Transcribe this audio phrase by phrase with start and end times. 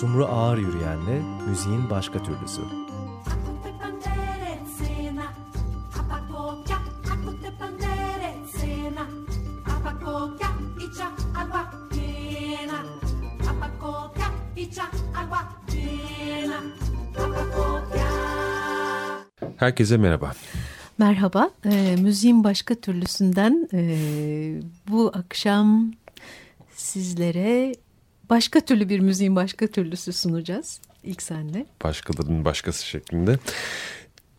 [0.00, 2.62] Sumru Ağır Yürüyen'le müziğin başka türlüsü.
[19.56, 20.32] Herkese merhaba.
[20.98, 21.50] Merhaba.
[21.64, 23.80] E, müziğin başka türlüsünden e,
[24.88, 25.92] bu akşam
[26.74, 27.74] sizlere
[28.30, 30.80] başka türlü bir müziğin başka türlüsü sunacağız.
[31.04, 31.66] İlk senle.
[31.84, 33.38] Başkalarının başkası şeklinde.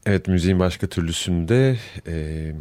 [0.05, 1.77] Evet müziğin başka türlüsünde
[2.07, 2.53] e,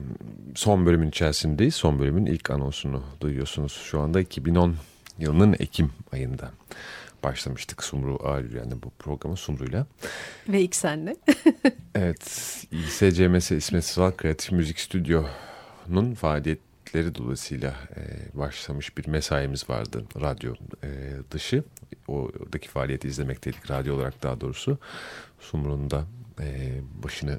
[0.54, 1.74] son bölümün içerisindeyiz.
[1.74, 3.72] Son bölümün ilk anonsunu duyuyorsunuz.
[3.72, 4.76] Şu anda 2010
[5.18, 6.50] yılının Ekim ayında
[7.22, 9.86] başlamıştık Sumru Ağrıyan'da bu programı Sumru'yla.
[10.48, 11.16] Ve ilk senle.
[11.94, 12.20] evet
[12.70, 16.14] İSCMS İsmet Sıval Kreatif Müzik Stüdyo'nun
[16.96, 18.02] faaliyetleri dolayısıyla e,
[18.38, 20.88] başlamış bir mesaimiz vardı radyo e,
[21.30, 21.64] dışı.
[22.08, 24.78] Oradaki faaliyeti izlemekteydik radyo olarak daha doğrusu.
[25.40, 26.04] Sumru'nun da
[26.40, 27.38] e, başını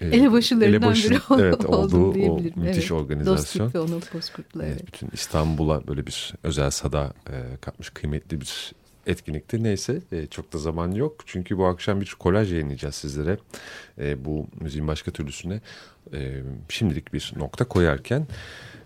[0.00, 3.72] e, elebaşılarından elebaşı, biri evet, olduğu o müthiş evet, organizasyon.
[3.72, 4.76] Dostluk ve Bozkurt'la evet.
[4.76, 4.86] evet.
[4.86, 8.72] Bütün İstanbul'a böyle bir özel sada e, katmış kıymetli bir
[9.06, 9.62] etkinlikti.
[9.62, 11.16] Neyse e, çok da zaman yok.
[11.26, 13.38] Çünkü bu akşam bir kolaj yayınlayacağız sizlere.
[13.98, 15.60] E, bu müziğin başka türlüsüne
[16.12, 18.26] e, şimdilik bir nokta koyarken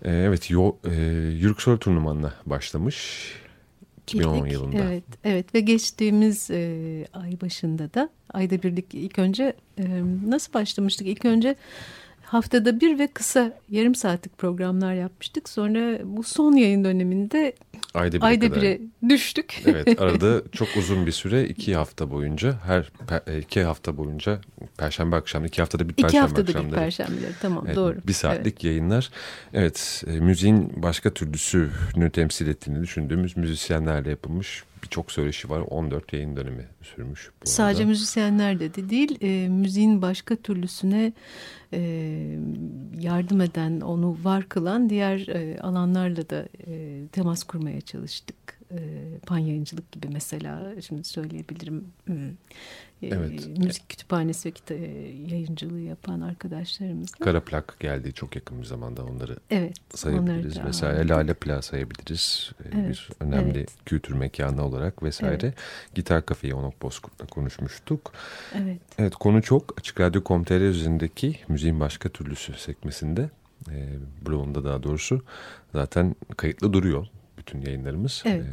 [0.05, 0.95] e, evet yo, e,
[1.41, 3.33] Yürük Soru turnumanına başlamış.
[4.03, 4.53] 2010 Gittik.
[4.53, 4.77] yılında.
[4.77, 9.85] Evet, evet ve geçtiğimiz e, ay başında da ayda birlik ilk önce e,
[10.27, 11.07] nasıl başlamıştık?
[11.07, 11.57] İlk önce
[12.23, 15.49] haftada bir ve kısa yarım saatlik programlar yapmıştık.
[15.49, 17.53] Sonra bu son yayın döneminde
[18.01, 18.63] ayda, bire ayda kadar.
[18.63, 19.63] bire düştük.
[19.67, 22.93] Evet arada çok uzun bir süre iki hafta boyunca her
[23.27, 24.41] e, iki hafta boyunca
[24.79, 26.71] perşembe akşamı iki haftada bir perşembe iki haftada akşamları.
[26.73, 27.97] bir perşembeleri tamam evet, doğru.
[28.07, 28.65] Bir saatlik evet.
[28.65, 29.11] yayınlar.
[29.55, 35.61] Evet e, müziğin başka türlüsünü temsil ettiğini düşündüğümüz müzisyenlerle yapılmış birçok söyleşi var.
[35.61, 37.31] 14 yayın dönemi sürmüş.
[37.43, 37.89] Bu Sadece arada.
[37.89, 41.13] müzisyenler de değil, e, müziğin başka türlüsüne
[41.73, 41.81] e,
[43.01, 48.58] yardım eden, onu var kılan diğer e, alanlarla da e, temas kurmaya çalıştık.
[48.71, 48.79] E,
[49.27, 51.85] pan yayıncılık gibi mesela şimdi söyleyebilirim.
[52.09, 52.13] E,
[53.03, 53.59] evet.
[53.59, 54.75] Müzik kütüphanesi ve
[55.31, 57.11] yayıncılığı yapan arkadaşlarımız.
[57.11, 60.57] Kara plak geldi çok yakın bir zamanda onları evet, sayabiliriz.
[60.57, 62.53] Onları Mesela Lale Plak sayabiliriz.
[62.65, 63.71] Evet, bir önemli evet.
[63.87, 65.39] kültür mekanı olarak vesaire.
[65.43, 65.55] Evet.
[65.95, 68.13] Gitar Kafe'yi Onok Bozkurt'la konuşmuştuk.
[68.55, 68.79] Evet.
[68.99, 69.79] Evet konu çok.
[69.79, 73.31] Açık Radyo.com.tr üzerindeki müziğin başka türlüsü sekmesinde
[73.71, 73.89] e,
[74.27, 75.23] blogunda daha doğrusu
[75.73, 77.07] zaten kayıtlı duruyor
[77.49, 78.23] bütün yayınlarımız.
[78.27, 78.45] Evet,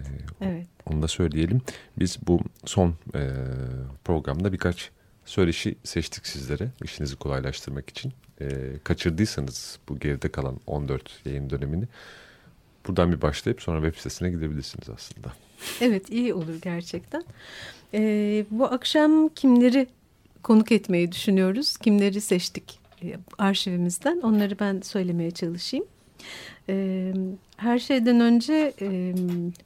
[0.42, 0.68] ee, evet.
[0.86, 1.62] Onu da söyleyelim.
[2.00, 3.30] Biz bu son e,
[4.04, 4.90] programda birkaç
[5.26, 8.14] söyleşi seçtik sizlere işinizi kolaylaştırmak için.
[8.42, 8.48] E,
[8.84, 11.86] kaçırdıysanız bu geride kalan 14 yayın dönemini
[12.88, 15.34] buradan bir başlayıp sonra web sitesine gidebilirsiniz aslında.
[15.82, 17.24] Evet iyi olur gerçekten.
[17.94, 19.88] E, bu akşam kimleri
[20.44, 21.78] konuk etmeyi düşünüyoruz?
[21.78, 22.80] Kimleri seçtik
[23.38, 24.22] arşivimizden?
[24.22, 25.86] Onları ben söylemeye çalışayım.
[26.70, 27.14] E,
[27.58, 29.14] her şeyden önce e,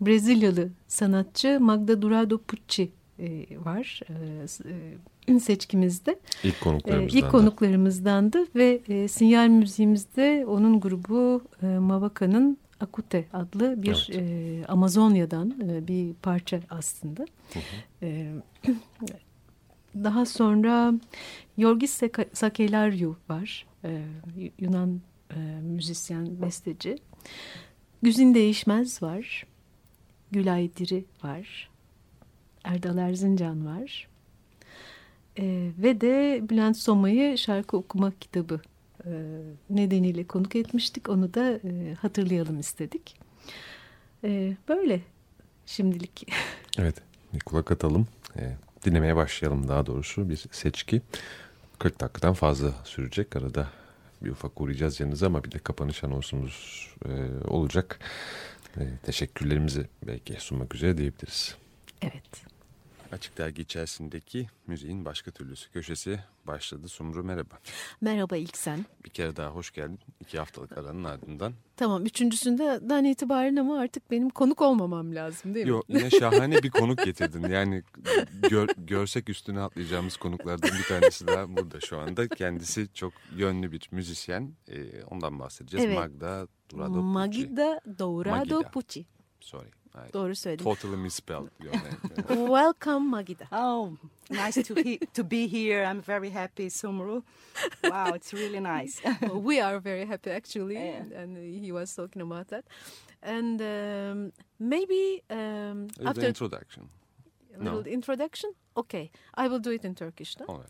[0.02, 6.20] Brezilyalı sanatçı Magda Durado Pucci e, var e, seçkimizde.
[6.44, 7.18] İlk konuklarımızdan.
[7.18, 14.22] E, ilk konuklarımızdandı ve e, sinyal müziğimizde onun grubu e, Mavaka'nın Akute adlı bir evet.
[14.22, 17.26] e, Amazonya'dan e, bir parça aslında.
[17.54, 18.06] Hı hı.
[18.06, 18.34] E,
[19.96, 20.94] daha sonra
[21.58, 22.02] Yorgis
[22.34, 23.66] Sakelaryou var.
[23.84, 24.02] E,
[24.60, 25.02] Yunan
[25.36, 26.98] e, müzisyen, besteci.
[28.02, 29.46] Güzin Değişmez var.
[30.32, 31.70] Gülay Diri var.
[32.64, 34.08] Erdal Erzincan var.
[35.38, 38.62] E, ve de Bülent Soma'yı şarkı okuma kitabı
[39.06, 39.12] e,
[39.70, 41.10] nedeniyle konuk etmiştik.
[41.10, 43.18] Onu da e, hatırlayalım istedik.
[44.24, 45.02] E, böyle
[45.66, 46.28] şimdilik.
[46.78, 46.96] Evet
[47.34, 48.08] bir kulak atalım.
[48.36, 51.02] E, dinlemeye başlayalım daha doğrusu bir seçki.
[51.80, 53.36] 40 dakikadan fazla sürecek.
[53.36, 53.68] Arada
[54.22, 57.10] bir ufak uğrayacağız yanınıza ama bir de kapanış anonsumuz e,
[57.48, 58.00] olacak.
[58.78, 61.56] E, teşekkürlerimizi belki sunmak üzere diyebiliriz.
[62.02, 62.59] Evet.
[63.12, 66.88] Açık Dergi içerisindeki müziğin başka türlüsü köşesi başladı.
[66.88, 67.60] Sumru merhaba.
[68.02, 68.86] Merhaba ilk sen.
[69.06, 70.00] Bir kere daha hoş geldin.
[70.20, 71.54] İki haftalık aranın ardından.
[71.78, 75.70] Tamam üçüncüsünden itibaren ama artık benim konuk olmamam lazım değil mi?
[75.70, 77.50] Yok yine şahane bir konuk getirdin.
[77.50, 77.84] Yani
[78.50, 82.28] gör, görsek üstüne atlayacağımız konuklardan bir tanesi daha burada şu anda.
[82.28, 84.54] Kendisi çok yönlü bir müzisyen.
[84.68, 85.86] Ee, ondan bahsedeceğiz.
[85.86, 85.98] Evet.
[85.98, 87.48] Magda Dorado Pucci.
[87.50, 88.62] Magda Dorado.
[88.64, 89.06] Pucci.
[89.40, 89.70] Sorry.
[90.10, 90.64] I Doğru söyledin.
[90.64, 91.98] Totally misspelled your name.
[92.56, 93.46] Welcome Magida.
[93.52, 93.92] Oh,
[94.30, 95.92] nice to he to be here.
[95.92, 97.24] I'm very happy, Sumru.
[97.84, 99.02] Wow, it's really nice.
[99.22, 101.22] well, we are very happy actually, Yeah.
[101.24, 102.66] and he was talking about that.
[103.22, 106.90] And um, maybe um, The after introduction.
[107.58, 107.92] little No.
[107.92, 108.54] introduction?
[108.76, 110.36] Okay, I will do it in Turkish.
[110.36, 110.48] then.
[110.48, 110.70] Alright.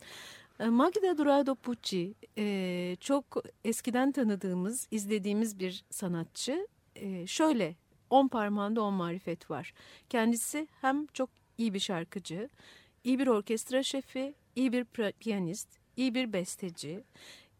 [0.60, 6.68] E, Magda Dorado Pucci e, çok eskiden tanıdığımız, izlediğimiz bir sanatçı.
[6.96, 7.76] E, şöyle
[8.10, 9.74] on parmağında on marifet var.
[10.10, 12.50] Kendisi hem çok iyi bir şarkıcı,
[13.04, 15.68] iyi bir orkestra şefi, iyi bir piyanist,
[15.98, 17.04] iyi bir besteci,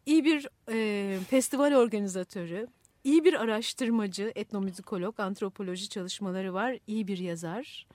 [0.06, 2.68] iyi bir e, festival organizatörü,
[3.04, 7.88] iyi bir araştırmacı, etnomüzikolog, antropoloji çalışmaları var, iyi bir yazar.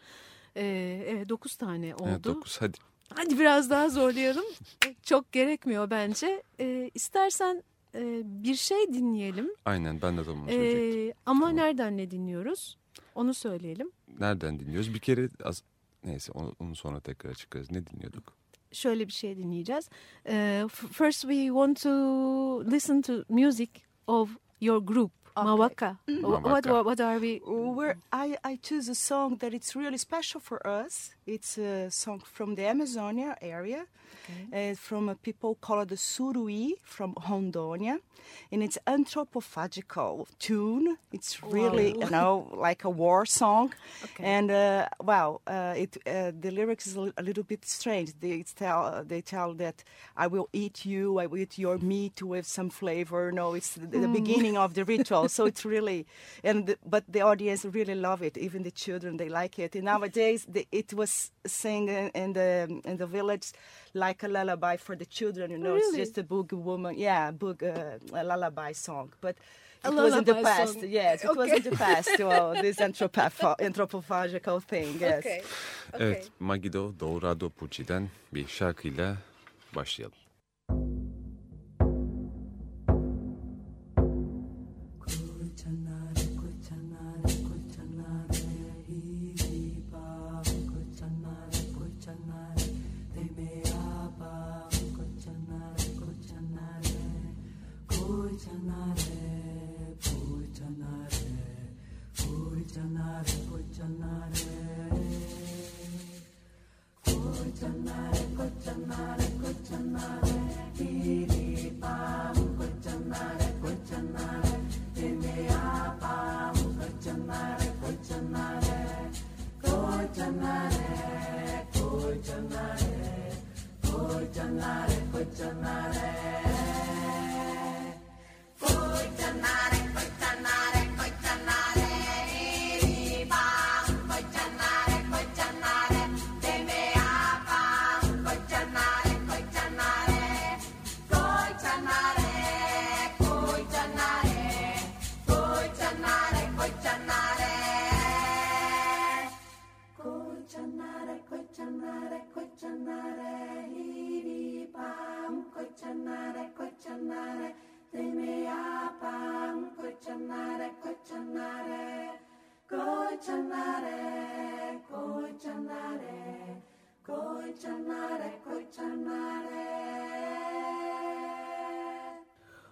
[0.57, 0.65] E,
[1.09, 2.09] evet dokuz tane oldu.
[2.09, 2.79] Evet, dokuz hadi.
[3.15, 4.45] Hadi biraz daha zorlayalım.
[5.03, 6.43] Çok gerekmiyor bence.
[6.61, 7.63] Ee, istersen
[7.95, 9.51] e, bir şey dinleyelim.
[9.65, 11.09] Aynen ben de tam onu söyleyecektim.
[11.11, 11.57] Ee, ama Tamam.
[11.57, 12.79] nereden ne dinliyoruz?
[13.15, 13.91] Onu söyleyelim.
[14.21, 14.95] Nereden dinliyoruz?
[14.95, 15.63] Bir kere az...
[16.05, 17.71] Neyse onu, onu sonra tekrar açıklarız.
[17.71, 18.33] Ne dinliyorduk?
[18.73, 19.89] Şöyle bir şey dinleyeceğiz.
[20.29, 21.91] Ee, f- first we want to
[22.71, 23.69] listen to music
[24.07, 24.31] of
[24.61, 25.45] your group, Okay.
[25.45, 25.97] Mawaka.
[26.07, 26.71] What, Mawaka.
[26.85, 27.41] what are we?
[27.47, 31.11] We're, I, I choose a song that it's really special for us.
[31.27, 33.87] It's a song from the Amazonia area,
[34.53, 37.99] uh, from a people called the Surui from Rondônia,
[38.53, 40.99] and it's anthropophagical tune.
[41.13, 43.73] It's really, you know, like a war song,
[44.05, 44.25] Okay.
[44.25, 48.13] and uh, wow, uh, it uh, the lyrics is a, little bit strange.
[48.21, 49.83] They tell they tell that
[50.17, 53.33] I will eat you, I will eat your meat with some flavor.
[53.33, 56.07] No, it's the, the beginning of the ritual, so it's really,
[56.43, 58.37] and the, but the audience really love it.
[58.37, 59.75] Even the children they like it.
[59.75, 61.14] And nowadays the, it was
[61.47, 63.47] sing in, in the in the village
[63.95, 65.51] like a lullaby for the children.
[65.51, 65.89] You know, Really?
[65.89, 69.37] it's just a boog woman, yeah, boog uh, a lullaby song, but.
[69.87, 70.89] A It was in the past, song.
[70.89, 71.25] yes.
[71.25, 72.11] It was in the past.
[72.19, 75.19] Well, this anthropopha- anthropophagical thing, yes.
[75.19, 75.43] Okay.
[75.93, 79.17] Evet Magido Dourado Pucci'den bir şarkıyla
[79.75, 80.17] başlayalım.
[98.45, 98.94] じ那。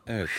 [0.06, 0.30] Evet.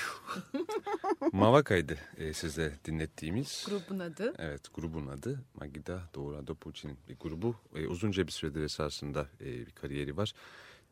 [1.31, 3.67] Mavaka'ydı e, size dinlettiğimiz.
[3.69, 4.33] Grubun adı.
[4.37, 7.55] Evet grubun adı Magida Dourado Pucci'nin bir grubu.
[7.75, 10.33] E, uzunca bir süredir esasında e, bir kariyeri var.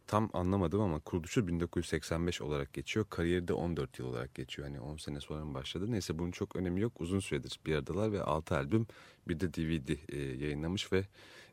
[0.08, 3.06] Tam anlamadım ama kuruluşu 1985 olarak geçiyor.
[3.10, 4.68] Kariyeri de 14 yıl olarak geçiyor.
[4.68, 5.92] Hani 10 sene sonra mı başladı?
[5.92, 7.02] Neyse bunun çok önemi yok.
[7.02, 8.88] Uzun süredir bir aradalar ve 6 albüm
[9.28, 11.04] bir de DVD e, yayınlamış ve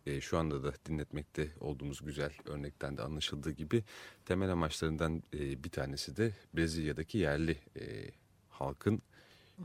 [0.06, 3.84] e, şu anda da dinletmekte olduğumuz güzel örnekten de anlaşıldığı gibi
[4.26, 8.10] temel amaçlarından e, bir tanesi de Brezilya'daki yerli e,
[8.50, 9.02] halkın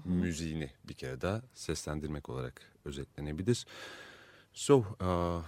[0.05, 3.65] müziğini bir kere daha seslendirmek olarak özetlenebilir.
[4.53, 5.43] So, uh,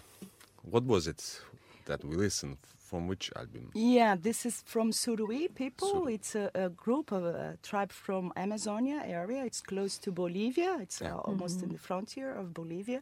[0.63, 1.41] what was it
[1.85, 3.71] that we listened from which album?
[3.73, 5.87] Yeah, this is from Surui people.
[5.87, 6.13] Surui.
[6.13, 9.45] It's a, a group of a tribe from Amazonia area.
[9.45, 10.77] It's close to Bolivia.
[10.81, 11.17] It's uh, Yeah.
[11.17, 13.01] almost in the frontier of Bolivia.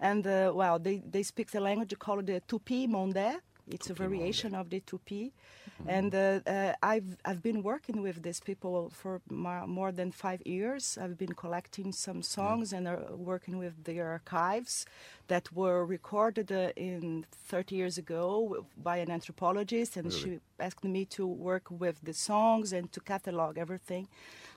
[0.00, 3.40] And uh, wow, they, they speak the language called the Tupi Monde.
[3.68, 4.08] It's a Tupi Monde.
[4.10, 5.32] variation of the Tupi.
[5.86, 10.96] And uh, uh, I've, I've been working with these people for more than five years.
[11.00, 14.86] I've been collecting some songs and uh, working with their archives
[15.26, 19.96] that were recorded uh, in 30 years ago by an anthropologist.
[19.96, 20.20] And Really?
[20.20, 24.08] she asked me to work with the songs and to catalog everything.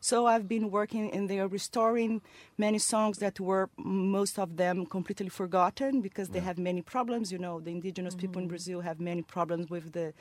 [0.01, 2.22] So I've been working in there restoring
[2.58, 7.32] many songs that were most of them completely forgotten because they have many problems.
[7.32, 10.13] You know, the indigenous people in Brazil have many problems with the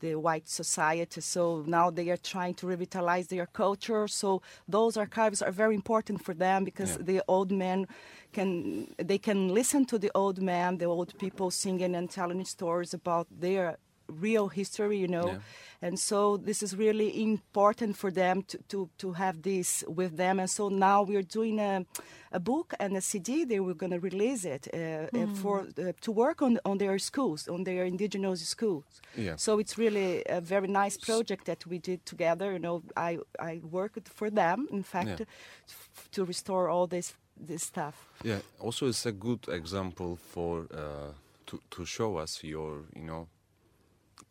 [0.00, 1.20] the white society.
[1.20, 4.08] So now they are trying to revitalize their culture.
[4.08, 7.02] So those archives are very important for them because Yeah.
[7.10, 7.86] the old men
[8.32, 12.92] can they can listen to the old man, the old people singing and telling stories
[12.94, 15.26] about their real history, you know.
[15.28, 15.38] Yeah.
[15.82, 20.40] And so this is really important for them to, to, to have this with them.
[20.40, 21.84] And so now we're doing a,
[22.32, 23.44] a book and a CD.
[23.44, 24.78] They were going to release it uh,
[25.16, 28.84] uh, for uh, to work on on their schools, on their indigenous schools.
[29.16, 29.36] Yeah.
[29.36, 32.52] So it's really a very nice project that we did together.
[32.52, 35.26] You know, I I worked for them, in fact, Yeah.
[35.68, 37.14] f- to restore all this
[37.48, 37.94] this stuff.
[38.24, 38.40] Yeah.
[38.60, 41.12] Also, it's a good example for uh,
[41.46, 43.26] to to show us your you know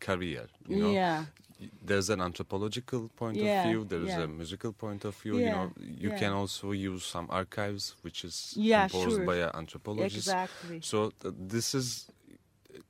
[0.00, 0.46] career.
[0.68, 1.24] You know, Yeah.
[1.82, 3.84] There's an anthropological point Yeah, of view.
[3.84, 4.24] There is yeah.
[4.24, 5.38] a musical point of view.
[5.38, 6.18] Yeah, You know, you yeah.
[6.18, 9.24] can also use some archives, which is Yeah, composed sure.
[9.24, 10.16] by an anthropologist.
[10.28, 10.80] Exactly.
[10.82, 12.10] So th- this is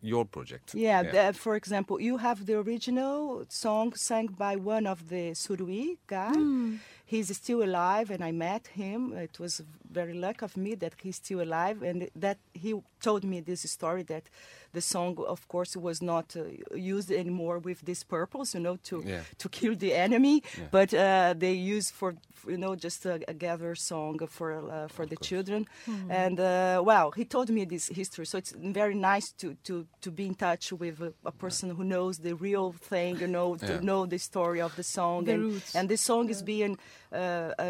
[0.02, 0.74] your project.
[0.74, 5.98] Yeah, the- for example, you have the original song sang by one of the Surui
[6.08, 6.32] guy.
[6.34, 6.76] Hmm.
[7.08, 9.12] He's still alive, and I met him.
[9.12, 13.40] It was very luck of me that he's still alive, and that he told me
[13.40, 14.24] this story that
[14.72, 16.42] the song, of course, was not uh,
[16.74, 19.22] used anymore with this purpose, you know, to Yeah.
[19.38, 20.68] to kill the enemy, Yeah.
[20.72, 22.14] but uh, they use for
[22.48, 25.66] you know just a, a gather song for uh, for the children.
[26.10, 30.10] And uh, well, he told me this history, so it's very nice to to to
[30.10, 33.72] be in touch with a, a person who knows the real thing, you know, to
[33.72, 33.80] Yeah.
[33.80, 35.24] know the story of the song.
[35.26, 35.74] The and roots.
[35.76, 36.78] and this song is being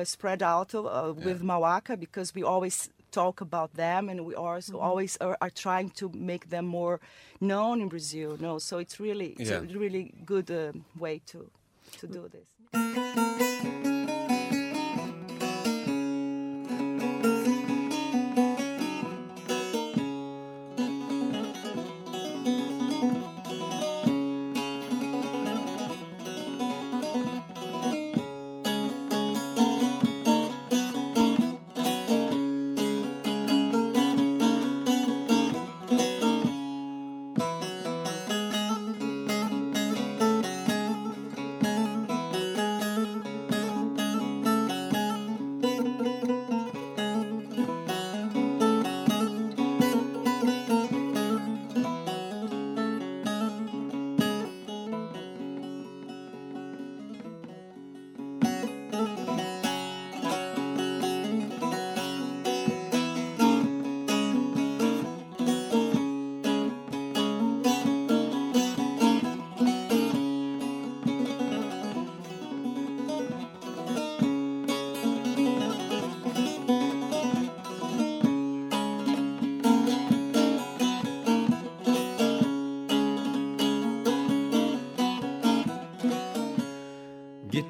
[0.04, 4.86] spread out uh, with Mawaka because we always talk about them and we also Mm-hmm.
[4.88, 6.98] always are, are trying to make them more
[7.40, 8.36] known in Brazil.
[8.40, 9.58] No, so it's really it's Yeah.
[9.62, 11.50] a really good uh, way to
[12.00, 13.75] to do this.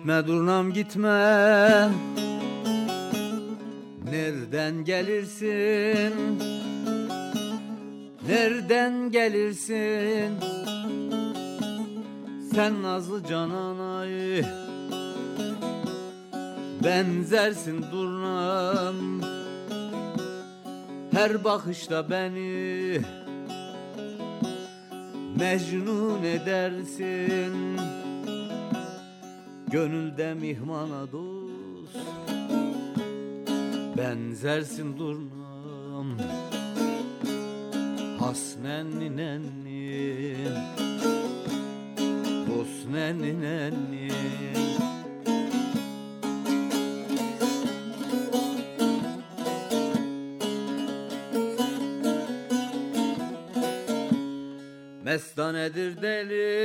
[0.06, 1.88] Gitme durnam gitme.
[4.10, 6.14] Nereden gelirsin?
[8.28, 10.34] Nereden gelirsin?
[12.54, 14.42] Sen nazlı cananay
[16.84, 18.96] Benzersin durnam.
[21.12, 23.00] Her bakışta beni
[25.38, 27.76] Mecnun edersin
[29.76, 31.96] Gönülde mihmana dost.
[33.96, 36.18] Benzersin durnam
[38.20, 40.36] Hasnenni nenni
[42.48, 44.08] Dost nenni nenni
[55.04, 56.55] Mestanedir deli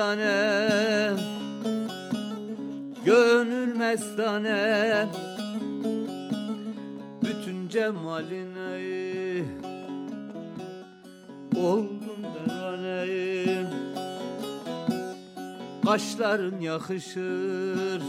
[0.00, 1.16] mestane
[3.04, 5.08] Gönül mestane
[7.22, 9.44] Bütün cemaline
[11.56, 13.66] Oldum derane
[15.84, 18.02] Kaşların yakışır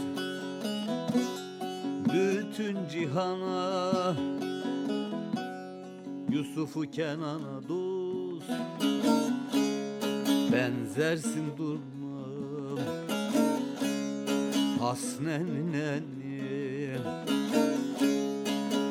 [2.04, 4.14] Bütün cihana.
[6.30, 9.21] Yusuf'u Kenan'a dost
[10.52, 12.78] Benzersin durmam.
[14.80, 16.96] Hasnen nenni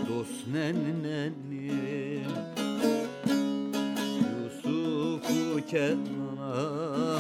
[0.10, 1.72] Dost nenni
[4.32, 7.20] Yusuf'u Kenan'a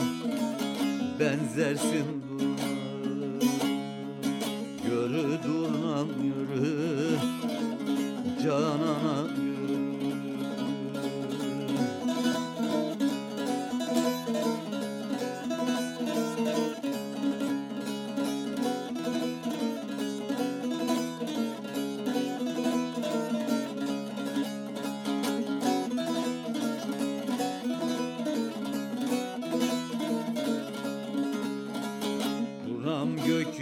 [1.19, 3.39] Benzersin durmam.
[4.85, 7.17] Yürü durnam yürü.
[8.43, 9.40] Canana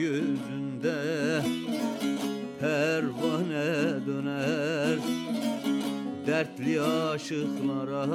[0.10, 1.42] gökyüzünde
[2.60, 4.98] pervane döner.
[6.28, 8.08] Dertli aşıklara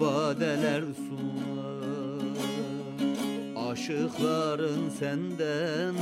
[0.00, 2.24] badeler sunar.
[3.70, 5.94] Aşıkların senden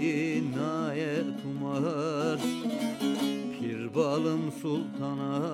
[0.00, 2.38] inayet umar.
[3.58, 5.53] Pir balım sultana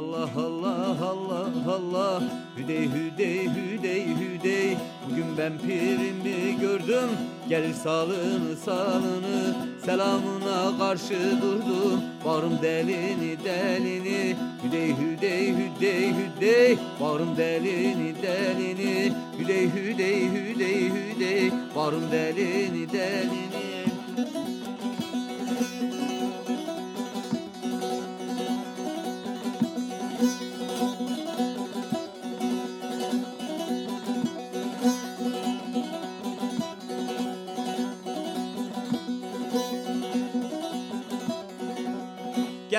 [0.00, 2.22] Allah Allah Allah Allah.
[2.56, 4.76] Hüdey hüdey hüdey hüdey.
[5.04, 7.10] Bugün ben pirimi gördüm.
[7.48, 9.54] Gelir salını salını
[9.84, 12.00] Selamına karşı durdum.
[12.24, 14.36] Varım delini delini.
[14.64, 16.78] Hüdey hüdey hüdey hüdey.
[17.00, 19.12] Varım delini delini.
[19.38, 21.50] Hüdey hüdey hüdey hüdey.
[21.74, 23.70] Varım delini delini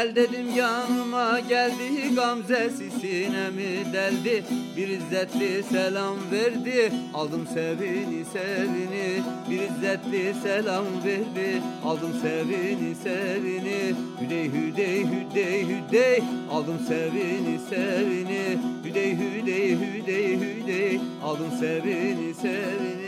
[0.01, 4.43] Gel dedim yanıma geldi Gamzesi sinemi deldi?
[4.77, 9.21] Bir izzetli selam verdi Aldım sevini sevini.
[9.49, 13.95] Bir izzetli selam verdi Aldım sevini sevini.
[14.21, 18.57] Hüdey hüdey hüdey hüdey Aldım sevini sevini.
[18.85, 23.00] Hüdey hüdey hüdey hüdey Aldım sevini sevini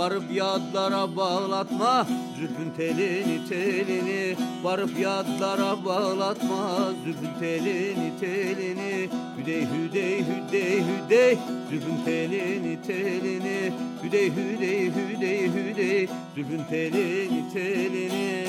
[0.00, 4.36] Varıp yadlara bağlatma Zülfün telini telini.
[4.62, 9.08] Varıp yadlara bağlatma Zülfün telini telini.
[9.38, 11.38] Hüdey hüdey hüdey hüdey.
[11.70, 13.72] Zülfün telini telini.
[14.02, 16.08] Hüdey hüdey hüdey hüdey.
[16.34, 18.44] Zülfün telini telini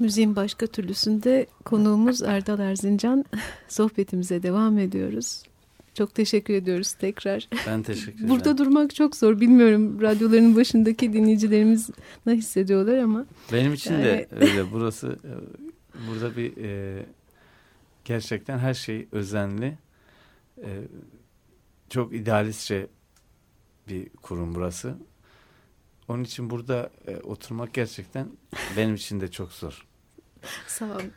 [0.00, 3.24] Müziğin başka türlüsünde konuğumuz Erdal Erzincan.
[3.68, 5.42] Sohbetimize devam ediyoruz.
[5.94, 7.48] Çok teşekkür ediyoruz tekrar.
[7.66, 8.28] Ben teşekkür ederim.
[8.28, 9.40] Burada durmak çok zor.
[9.40, 11.90] Bilmiyorum radyoların başındaki dinleyicilerimiz
[12.26, 13.26] ne hissediyorlar ama.
[13.52, 14.72] Benim için Yani- de öyle.
[14.72, 15.32] Burası e,
[16.08, 17.02] burada bir e,
[18.04, 19.78] gerçekten her şey özenli.
[20.58, 20.68] E,
[21.90, 22.86] çok idealistçe
[23.88, 24.94] bir kurum burası.
[26.08, 28.28] Onun için burada e, oturmak gerçekten
[28.76, 29.86] benim için de çok zor.
[30.66, 31.12] Sağ olun.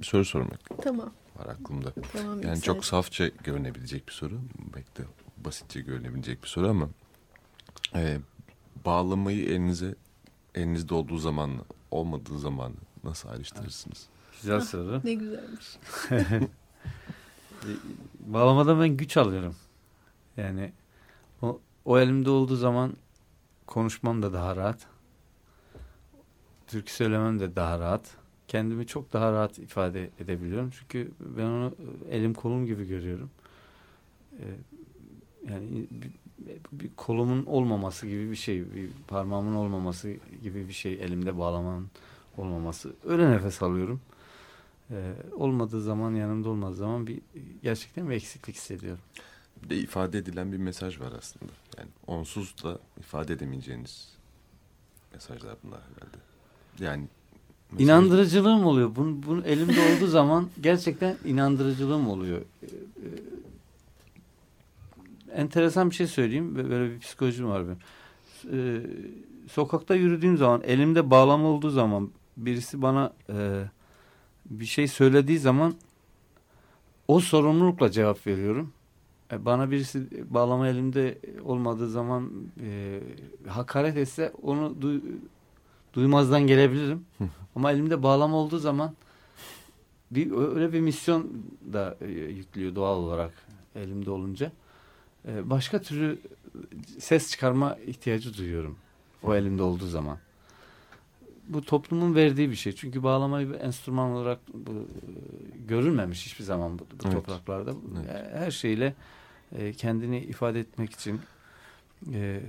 [0.00, 1.12] Bir soru sormak tamam.
[1.36, 1.92] var aklımda.
[2.12, 2.42] Tamam.
[2.42, 4.40] Yani çok safça görünebilecek bir soru.
[4.74, 5.02] Belki de
[5.36, 6.88] basitçe görünebilecek bir soru ama
[7.94, 8.18] e,
[8.84, 9.94] bağlamayı elinize
[10.54, 14.06] elinizde olduğu zamanla olmadığı zamanı nasıl ayrıştırırsınız?
[14.40, 15.00] Güzel soru.
[15.04, 15.76] Ne güzelmiş.
[18.20, 19.56] Bağlamada ben güç alıyorum.
[20.36, 20.72] Yani
[21.42, 22.92] o, o elimde olduğu zaman
[23.66, 24.86] konuşmam da daha rahat.
[26.66, 28.16] Türkü söylemem de daha rahat.
[28.48, 30.70] Kendimi çok daha rahat ifade edebiliyorum.
[30.70, 31.74] Çünkü ben onu
[32.10, 33.30] elim kolum gibi görüyorum.
[34.32, 34.44] Ee,
[35.50, 36.10] yani bir,
[36.72, 38.74] bir kolumun olmaması gibi bir şey.
[38.74, 40.92] Bir parmağımın olmaması gibi bir şey.
[40.92, 41.90] Elimde bağlamanın
[42.38, 42.92] olmaması.
[43.04, 44.00] Öyle nefes alıyorum.
[44.90, 47.20] Ee, olmadığı zaman yanımda olmadığı zaman bir
[47.62, 49.02] gerçekten bir eksiklik hissediyorum.
[49.62, 51.52] Bir de ifade edilen bir mesaj var aslında.
[51.78, 54.14] Yani onsuz da ifade edemeyeceğiniz
[55.12, 56.33] mesajlar bunlar herhalde.
[56.80, 57.04] Yani
[57.76, 58.96] mesaj- İnandırıcılığım oluyor.
[58.96, 62.40] Bunun, bunun elimde olduğu zaman gerçekten inandırıcılığım oluyor.
[62.62, 62.66] Ee,
[65.36, 66.54] e, enteresan bir şey söyleyeyim.
[66.58, 67.78] Bö- Böyle bir psikolojim var benim.
[68.52, 68.80] Ee,
[69.50, 73.64] sokakta yürüdüğüm zaman, elimde bağlama olduğu zaman birisi bana e,
[74.50, 75.74] bir şey söylediği zaman
[77.08, 78.72] o sorumlulukla cevap veriyorum.
[79.32, 82.30] E, Bana birisi bağlama elimde olmadığı zaman
[82.66, 83.00] e,
[83.48, 84.82] hakaret etse onu
[85.94, 87.04] duymazdan gelebilirim.
[87.56, 88.94] Ama elimde bağlama olduğu zaman
[90.10, 91.30] bir öyle bir misyon
[91.72, 93.32] da e, yüklüyor doğal olarak
[93.76, 94.52] elimde olunca.
[95.28, 96.18] E, başka türlü
[96.98, 98.76] ses çıkarma ihtiyacı duyuyorum
[99.22, 100.18] o elimde olduğu zaman.
[101.48, 102.72] Bu toplumun verdiği bir şey.
[102.72, 104.76] Çünkü bağlamayı bir enstrüman olarak bu, e,
[105.68, 107.12] görülmemiş hiçbir zaman bu, bu Evet.
[107.12, 107.74] topraklarda.
[107.96, 108.10] Evet.
[108.10, 108.94] E, Her şeyle
[109.58, 111.20] e, kendini ifade etmek için
[112.12, 112.40] e,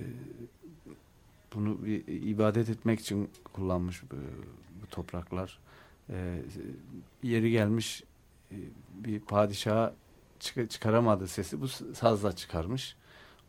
[1.56, 4.16] bunu bir ibadet etmek için kullanmış bu,
[4.82, 5.60] bu topraklar.
[6.10, 6.42] E,
[7.24, 8.04] yeri gelmiş
[8.52, 8.58] e,
[8.94, 9.94] bir padişaha
[10.40, 12.96] çık çıkaramadığı sesi bu sazla çıkarmış.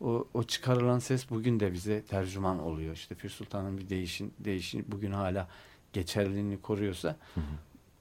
[0.01, 2.93] O, o çıkarılan ses bugün de bize tercüman oluyor.
[2.93, 5.47] İşte Pir Sultan'ın bir değişin, değişin bugün hala
[5.93, 7.43] geçerliliğini koruyorsa hı hı.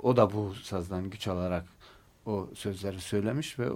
[0.03, 1.64] o da bu sazdan güç alarak
[2.27, 3.71] o sözleri söylemiş ve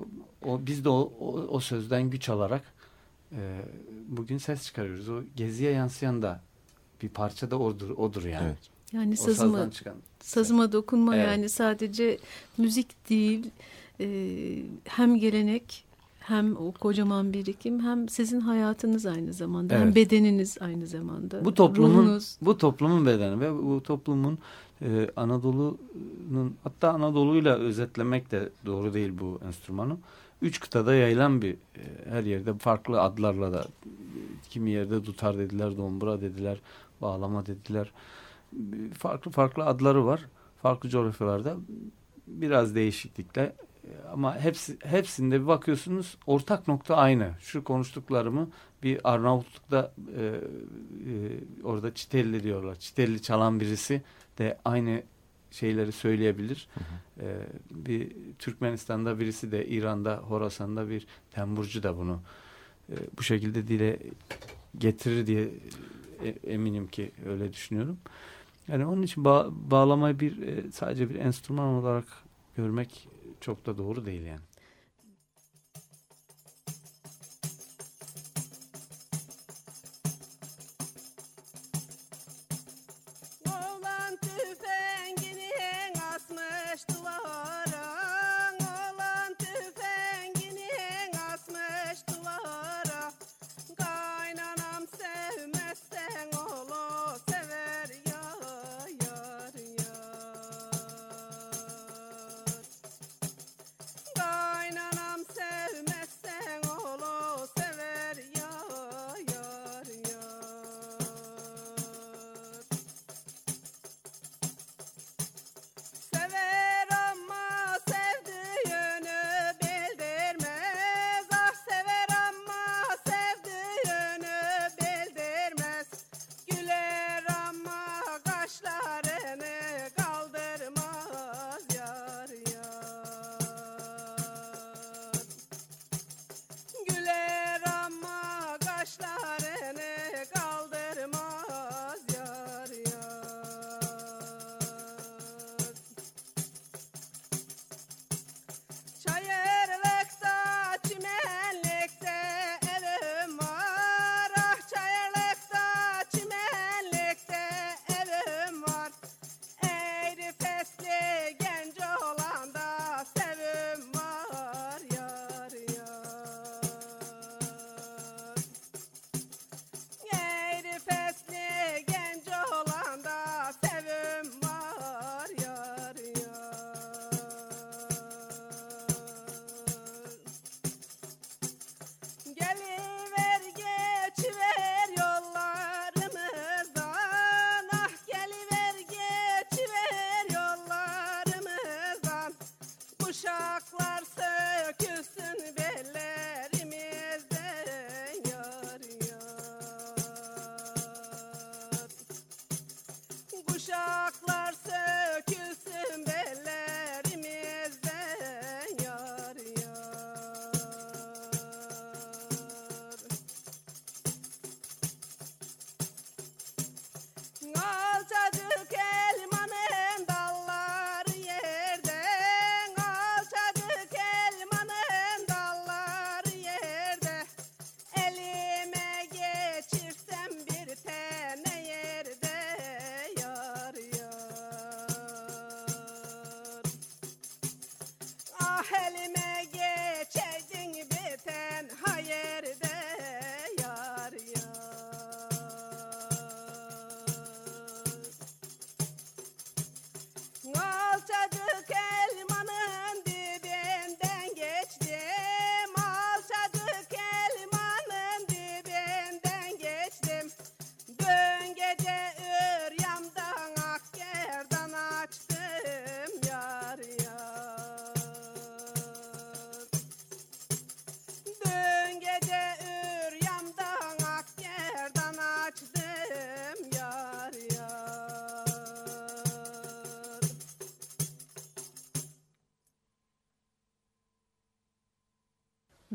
[0.44, 2.62] o biz de o, o, o sözden güç alarak
[3.32, 3.62] e,
[4.08, 5.08] bugün ses çıkarıyoruz.
[5.08, 6.40] O geziye yansıyan da
[7.02, 8.46] bir parça da odur, odur yani.
[8.46, 8.70] Evet.
[8.92, 11.26] Yani sazıma, çıkan, sazıma dokunma evet.
[11.26, 12.18] yani sadece
[12.58, 13.50] müzik değil
[14.00, 14.06] e,
[14.84, 15.84] hem gelenek
[16.20, 19.84] hem o kocaman birikim hem sizin hayatınız aynı zamanda evet.
[19.84, 21.44] hem bedeniniz aynı zamanda.
[21.44, 22.36] Bu toplumun ruhunuz.
[22.42, 24.38] bu toplumun bedeni ve bu toplumun
[24.82, 29.96] e, Anadolu'nun hatta Anadolu'yla özetlemek de doğru değil bu enstrümanı.
[30.42, 33.64] Üç kıtada yayılan bir e, her yerde farklı adlarla da
[34.50, 36.60] kimi yerde dutar dediler, dombura dediler,
[37.02, 37.92] bağlama dediler.
[38.98, 40.26] Farklı farklı adları var.
[40.62, 41.56] Farklı coğrafyalarda
[42.26, 43.52] biraz değişiklikle
[44.12, 47.30] ama hepsi hepsinde bir bakıyorsunuz ortak nokta aynı.
[47.40, 48.48] Şu konuştuklarımı
[48.82, 50.34] bir Arnavutluk'ta e, e,
[51.64, 52.74] orada çitelli diyorlar.
[52.74, 54.02] Çitelli çalan birisi
[54.38, 55.02] de aynı
[55.50, 56.68] şeyleri söyleyebilir.
[56.74, 57.26] Hı hı.
[57.26, 62.20] E, bir Türkmenistan'da birisi de İran'da, Horasan'da bir temburcu da bunu
[62.88, 63.98] e, bu şekilde dile
[64.78, 65.48] getirir diye
[66.24, 67.98] e, eminim ki öyle düşünüyorum.
[68.68, 72.04] Yani onun için ba bağlamayı bir e, sadece bir enstrüman olarak
[72.56, 73.08] görmek
[73.40, 74.40] çok da doğru değil yani.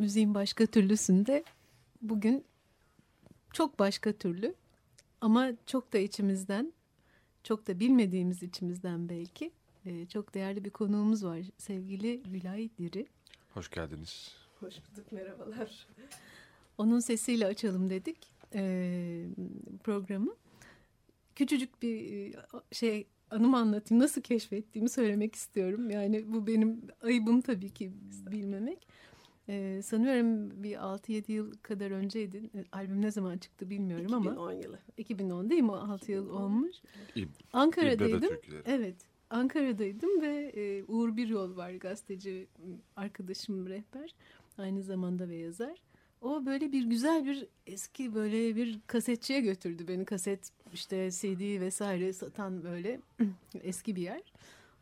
[0.06, 1.44] Müziğin başka türlüsünde
[2.02, 2.44] bugün
[3.54, 4.56] çok başka türlü
[5.22, 6.74] ama çok da içimizden,
[7.44, 9.52] çok da bilmediğimiz içimizden belki
[9.86, 11.40] e, çok değerli bir konuğumuz var.
[11.58, 13.08] Sevgili Gülay Diri.
[13.54, 14.36] Hoş geldiniz.
[14.60, 15.88] Hoş bulduk, merhabalar.
[16.78, 18.18] Onun sesiyle açalım dedik
[18.54, 19.26] e,
[19.84, 20.36] programı.
[21.36, 22.34] Küçücük bir e,
[22.72, 24.04] şey anımı anlatayım.
[24.04, 25.90] Nasıl keşfettiğimi söylemek istiyorum.
[25.90, 27.92] Yani bu benim ayıbım tabii ki
[28.32, 28.88] bilmemek.
[29.50, 32.50] Ee, sanıyorum bir 6-7 yıl kadar önceydi.
[32.72, 34.32] Albüm ne zaman çıktı bilmiyorum 2010 ama.
[34.32, 34.80] 2010 yılı.
[34.98, 35.72] 2010 değil mi?
[35.72, 36.76] 6 yıl olmuş.
[37.16, 38.38] İb Ankara'daydım.
[38.66, 38.96] Evet.
[39.30, 42.48] Ankara'daydım ve e, Uğur Biryol var gazeteci
[42.96, 44.16] arkadaşım rehber.
[44.58, 45.82] Aynı zamanda ve yazar.
[46.22, 50.06] O böyle bir güzel bir eski böyle bir kasetçiye götürdü beni.
[50.06, 53.00] Kaset işte CD vesaire satan böyle
[53.64, 54.22] eski bir yer.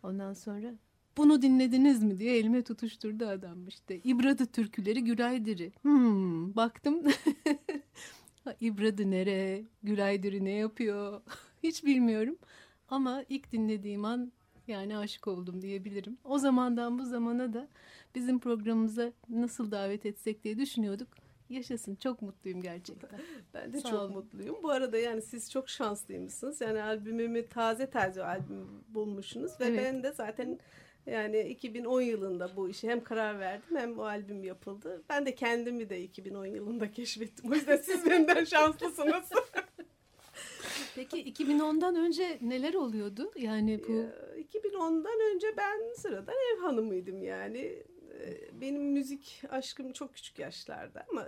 [0.03, 0.73] Ondan sonra
[1.17, 3.99] bunu dinlediniz mi diye elime tutuşturdu adam işte.
[4.03, 5.71] İbradı türküleri Gülaydiri.
[5.81, 7.01] Hmm, baktım.
[8.61, 9.63] İbradı nere?
[9.83, 11.21] Gülaydiri ne yapıyor?
[11.63, 12.37] Hiç bilmiyorum.
[12.89, 14.31] Ama ilk dinlediğim an
[14.67, 16.17] yani aşık oldum diyebilirim.
[16.23, 17.67] O zamandan bu zamana da
[18.15, 21.07] bizim programımıza nasıl davet etsek diye düşünüyorduk.
[21.49, 23.19] Yaşasın çok mutluyum gerçekten.
[23.53, 24.13] Ben de Sağ çok olun.
[24.13, 24.55] mutluyum.
[24.63, 26.61] Bu arada yani siz çok şanslıymışsınız.
[26.61, 29.51] Yani albümümü taze taze albüm bulmuşsunuz.
[29.59, 29.79] Ve Evet.
[29.83, 30.59] ben de zaten
[31.05, 35.03] yani 2010 yılında bu işe hem karar verdim hem o albüm yapıldı.
[35.09, 37.51] Ben de kendimi de 2010 yılında keşfettim.
[37.51, 39.29] O yüzden siz benden şanslısınız.
[40.95, 43.31] Peki 2010'dan önce neler oluyordu?
[43.35, 47.83] Yani bu Ee, 2010'dan önce ben sıradan ev hanımıydım yani.
[48.19, 51.27] Ee, Benim müzik aşkım çok küçük yaşlarda ama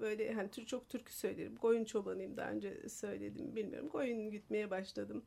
[0.00, 1.56] böyle hani çok türkü söylerim.
[1.56, 3.88] Koyun çobanıyım daha önce söyledim bilmiyorum.
[3.88, 5.22] Koyun gütmeye başladım.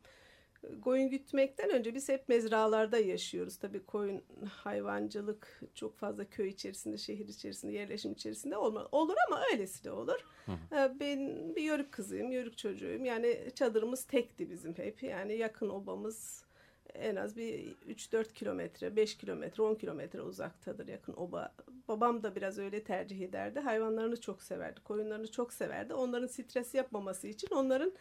[0.82, 3.58] Koyun gütmekten önce biz hep mezralarda yaşıyoruz.
[3.58, 9.84] Tabii koyun hayvancılık çok fazla köy içerisinde, şehir içerisinde, yerleşim içerisinde olma, olur ama öylesi
[9.84, 10.20] de olur.
[10.48, 13.06] Ee, Ben bir yörük kızıyım, yörük çocuğuyum.
[13.06, 15.04] Yani çadırımız tekti bizim hep.
[15.04, 16.46] Yani yakın obamız
[16.94, 21.54] en az bir 3-4 kilometre, 5 kilometre, 10 kilometre uzaktadır yakın oba.
[21.88, 23.60] Babam da biraz öyle tercih ederdi.
[23.60, 25.94] Hayvanlarını çok severdi, koyunlarını çok severdi.
[25.94, 27.94] Onların stres yapmaması için onların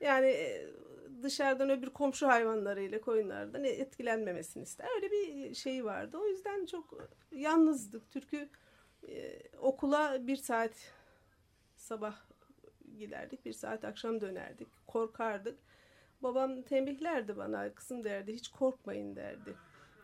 [0.00, 0.66] yani e,
[1.22, 4.88] dışarıdan öbür komşu hayvanlarıyla koyunlardan etkilenmemesini ister.
[4.96, 6.18] Öyle bir şey vardı.
[6.18, 8.10] O yüzden çok yalnızdık.
[8.10, 8.48] Türkü
[9.08, 10.72] e, okula bir saat
[11.76, 12.16] sabah
[12.98, 14.68] giderdik, bir saat akşam dönerdik.
[14.86, 15.58] Korkardık.
[16.22, 19.54] Babam tembihlerdi bana, kızım derdi, hiç korkmayın derdi.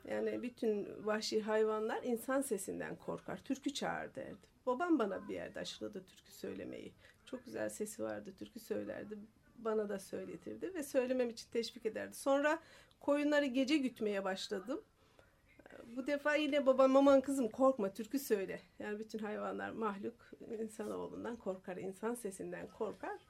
[0.05, 4.47] Yani bütün vahşi hayvanlar insan sesinden korkar, türkü çağır derdi.
[4.67, 6.93] Babam bana bir yerde aşıladı türkü söylemeyi.
[7.25, 9.19] Çok güzel sesi vardı, türkü söylerdi.
[9.59, 12.15] Bana da söyletirdi ve söylemem için teşvik ederdi.
[12.15, 12.59] Sonra
[13.01, 14.85] koyunları gece gütmeye başladım.
[15.97, 18.61] Bu defa yine babam aman kızım korkma türkü söyle.
[18.79, 23.21] Yani bütün hayvanlar mahluk insanoğlundan korkar, insan sesinden korkar.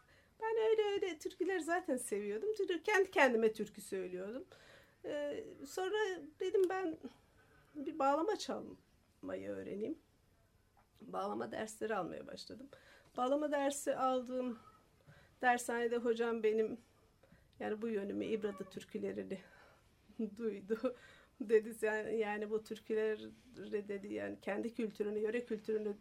[0.42, 2.48] Ben öyle öyle türküleri zaten seviyordum.
[2.84, 4.44] Kendi kendime türkü söylüyordum.
[5.04, 5.96] Ee, sonra
[6.40, 6.98] dedim ben
[7.74, 9.98] bir bağlama çalmayı öğreneyim.
[11.00, 12.68] Bağlama dersleri almaya başladım.
[13.16, 14.58] Bağlama dersi aldığım
[15.42, 16.78] dershanede hocam benim
[17.60, 19.38] yani bu yönümü İbradı türkülerini
[20.36, 20.96] duydu.
[21.40, 23.30] Dedi yani, yani bu türküleri
[23.88, 25.96] dedi yani kendi kültürünü, yöre kültürünü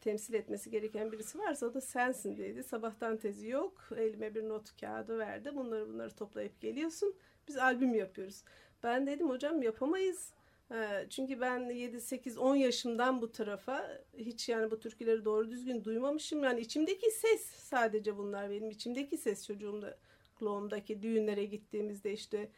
[0.00, 2.62] temsil etmesi gereken birisi varsa o da sensin dedi.
[2.62, 3.88] Sabahtan tezi yok.
[3.96, 5.54] Elime bir not kağıdı verdi.
[5.54, 7.14] Bunları bunları toplayıp geliyorsun.
[7.48, 8.44] Biz albüm yapıyoruz.
[8.82, 10.32] Ben dedim hocam yapamayız.
[10.72, 15.84] Ee, Çünkü ben 7, 8, 10 yaşımdan bu tarafa hiç yani bu türküleri doğru düzgün
[15.84, 16.44] duymamışım.
[16.44, 19.98] Yani içimdeki ses sadece bunlar benim içimdeki ses çocuğumda
[20.38, 22.50] Kloğum'daki düğünlere gittiğimizde işte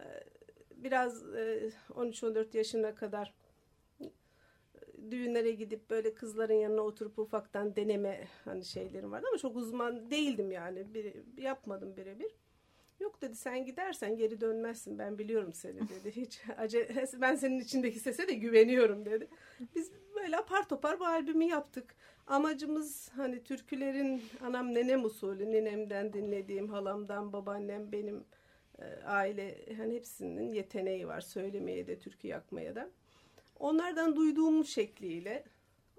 [0.00, 0.04] e,
[0.76, 3.34] biraz e, 13-14 yaşına kadar
[5.10, 10.50] düğünlere gidip böyle kızların yanına oturup ufaktan deneme hani şeylerim vardı ama çok uzman değildim
[10.50, 10.94] yani.
[10.94, 12.32] Bir, yapmadım birebir.
[13.00, 16.16] Yok dedi sen gidersen geri dönmezsin ben biliyorum seni dedi.
[16.16, 19.28] Hiç acele, ben senin içindeki sese de güveniyorum dedi.
[19.74, 21.94] Biz böyle apar topar bu albümü yaptık.
[22.26, 28.24] Amacımız hani türkülerin anam nenem usulü ninemden dinlediğim halamdan babaannem benim
[28.78, 32.90] e, aile hani hepsinin yeteneği var söylemeye de türkü yakmaya da.
[33.58, 35.44] Onlardan duyduğum şekliyle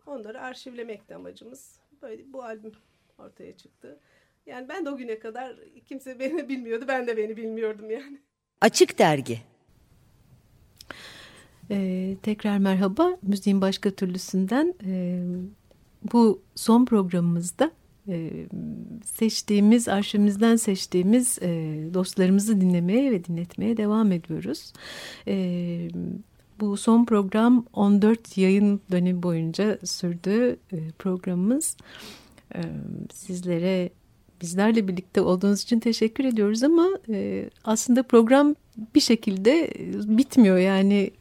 [0.05, 1.79] onları arşivlemek de amacımız.
[2.01, 2.71] Böyle bu albüm
[3.17, 3.99] ortaya çıktı.
[4.47, 5.55] Yani ben de o güne kadar
[5.85, 6.85] kimse beni bilmiyordu.
[6.87, 8.19] Ben de beni bilmiyordum yani.
[8.61, 9.39] Açık Dergi
[11.71, 13.17] Ee, tekrar merhaba.
[13.21, 15.23] Müziğin başka türlüsünden e,
[16.13, 17.71] bu son programımızda
[18.07, 18.31] e,
[19.05, 21.47] seçtiğimiz, arşivimizden seçtiğimiz e,
[21.93, 24.73] dostlarımızı dinlemeye ve dinletmeye devam ediyoruz.
[25.27, 25.87] E,
[26.59, 31.77] Bu son program 14 yayın dönemi boyunca sürdü e, programımız.
[32.55, 32.61] E,
[33.13, 33.89] sizlere
[34.41, 38.55] bizlerle birlikte olduğunuz için teşekkür ediyoruz ama e, aslında program
[38.95, 41.11] bir şekilde e, bitmiyor yani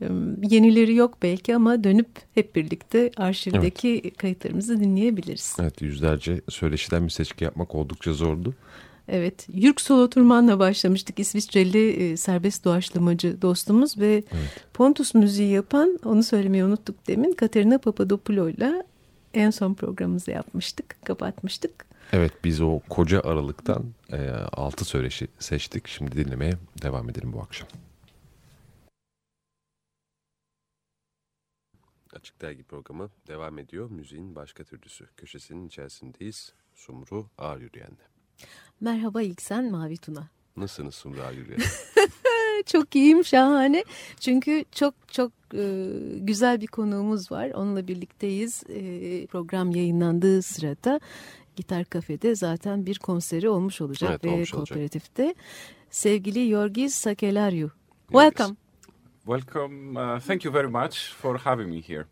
[0.00, 0.06] e,
[0.42, 4.16] yenileri yok belki ama dönüp hep birlikte arşivdeki evet.
[4.16, 5.56] kayıtlarımızı dinleyebiliriz.
[5.60, 8.54] Evet yüzlerce söyleşiden bir seçki yapmak oldukça zordu.
[9.08, 11.18] Evet, Yürk Soloturman'la başlamıştık.
[11.18, 14.64] İsviçreli e, serbest doğaçlamacı dostumuz ve evet.
[14.74, 18.84] Pontus müziği yapan, onu söylemeyi unuttuk demin, Katerina Papadopoulo'yla
[19.34, 21.91] en son programımızı yapmıştık, kapatmıştık.
[22.14, 25.88] Evet, biz o koca aralıktan e, 6 söyleşi seçtik.
[25.88, 27.68] Şimdi dinlemeye devam edelim bu akşam.
[32.16, 33.90] Açık Dergi programı devam ediyor.
[33.90, 35.06] Müziğin başka türlüsü.
[35.16, 36.52] Köşesinin içerisindeyiz.
[36.74, 38.06] Sumru Ağır Yürüyen'le.
[38.80, 40.28] Merhaba ilk sen Mavi Tuna.
[40.56, 41.60] Nasılsınız Sumru Ağır Yürüyen?
[42.66, 43.84] çok iyiyim şahane.
[44.20, 47.50] Çünkü çok çok e, güzel bir konuğumuz var.
[47.50, 48.62] Onunla birlikteyiz.
[48.68, 51.00] E, program yayınlandığı sırada
[51.56, 55.22] Gitar Kafe'de zaten bir konseri olmuş olacak evet, ve olmuş kooperatifte.
[55.22, 55.36] Olacak.
[55.90, 57.70] Sevgili Yorgis Sakelaryu.
[58.08, 58.56] Welcome.
[59.24, 60.00] Welcome.
[60.00, 62.04] Uh, thank you very much for having me here.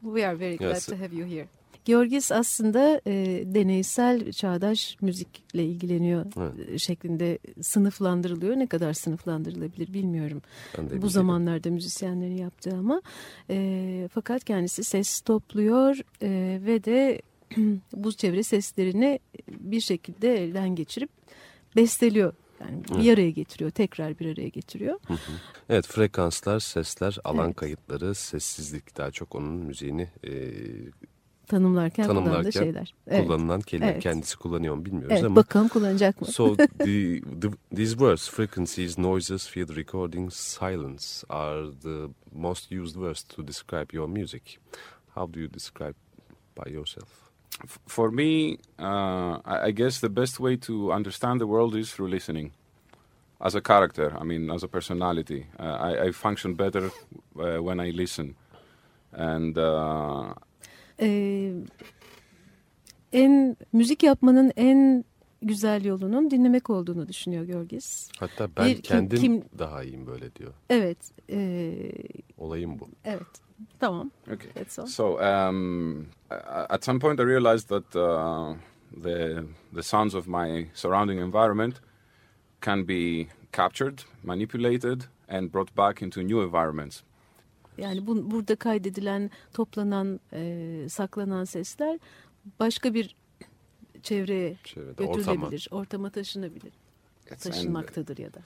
[0.00, 0.86] We are very glad yes.
[0.86, 1.48] to have you here.
[1.84, 6.80] Georgis aslında e, deneysel çağdaş müzikle ilgileniyor evet.
[6.80, 8.56] şeklinde sınıflandırılıyor.
[8.56, 10.42] Ne kadar sınıflandırılabilir bilmiyorum.
[10.78, 13.02] Bu zamanlarda müzisyenlerin yaptığı ama
[13.50, 17.22] e, fakat kendisi ses topluyor e, ve de
[17.92, 21.10] bu çevre seslerini bir şekilde elden geçirip
[21.76, 22.32] besteliyor.
[22.60, 23.18] Yani bir evet.
[23.18, 24.98] araya getiriyor, tekrar bir araya getiriyor.
[25.06, 25.32] Hı hı.
[25.68, 27.56] Evet, frekanslar, sesler, alan evet.
[27.56, 30.32] kayıtları, sessizlik daha çok onun müziğini e,
[31.50, 32.94] tanımlarken, tanımlarken kullandığı şeyler.
[33.10, 33.66] Kullanılan evet.
[33.66, 34.02] kelime evet.
[34.02, 35.36] kendisi kullanıyor mu bilmiyoruz evet, ama.
[35.36, 36.26] Bakalım kullanacak mı?
[36.26, 36.66] so the,
[37.40, 43.86] the, these words, frequencies, noises, field recordings, silence are the most used words to describe
[43.92, 44.42] your music.
[45.14, 45.94] How do you describe
[46.56, 47.29] by yourself?
[47.86, 52.52] For me, uh, I guess the best way to understand the world is through listening.
[53.40, 56.90] As a character, I mean, as a personality, uh, I, I, function better
[57.38, 58.36] uh, when I listen.
[59.12, 60.34] And uh,
[61.00, 61.52] e,
[63.12, 65.04] en müzik yapmanın en
[65.42, 68.08] güzel yolunun dinlemek olduğunu düşünüyor Görgis.
[68.18, 70.52] Hatta ben bir, kendim kim, daha iyiyim böyle diyor.
[70.70, 70.98] Evet.
[71.30, 71.72] E,
[72.38, 72.88] Olayım bu.
[73.04, 73.49] Evet.
[73.80, 74.10] Tamam.
[74.28, 74.50] Okay.
[74.54, 74.86] That's all.
[74.86, 76.06] So um,
[76.70, 78.54] at some point I realized that uh,
[79.02, 79.44] the
[79.74, 81.80] the sounds of my surrounding environment
[82.60, 87.02] can be captured, manipulated, and brought back into new environments.
[87.78, 91.98] Yani bu, burada kaydedilen, toplanan, e, saklanan sesler
[92.60, 93.16] başka bir
[94.02, 96.72] çevreye Çevrede, götürülebilir, ortama, ortama taşınabilir,
[97.40, 98.40] taşınmaktadır ya da.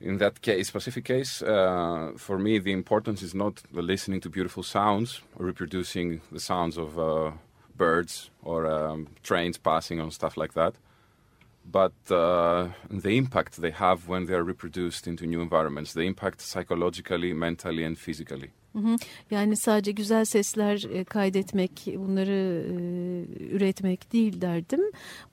[0.00, 4.62] In that case, specific case, uh, for me, the importance is not listening to beautiful
[4.62, 7.32] sounds or reproducing the sounds of uh,
[7.76, 10.74] birds or um, trains passing on stuff like that
[11.64, 16.40] but uh, the impact they have when they are reproduced into new environments, the impact
[16.40, 18.50] psychologically, mentally and physically.
[19.30, 22.64] Yani sadece güzel sesler kaydetmek, bunları
[23.40, 24.80] üretmek değil derdim.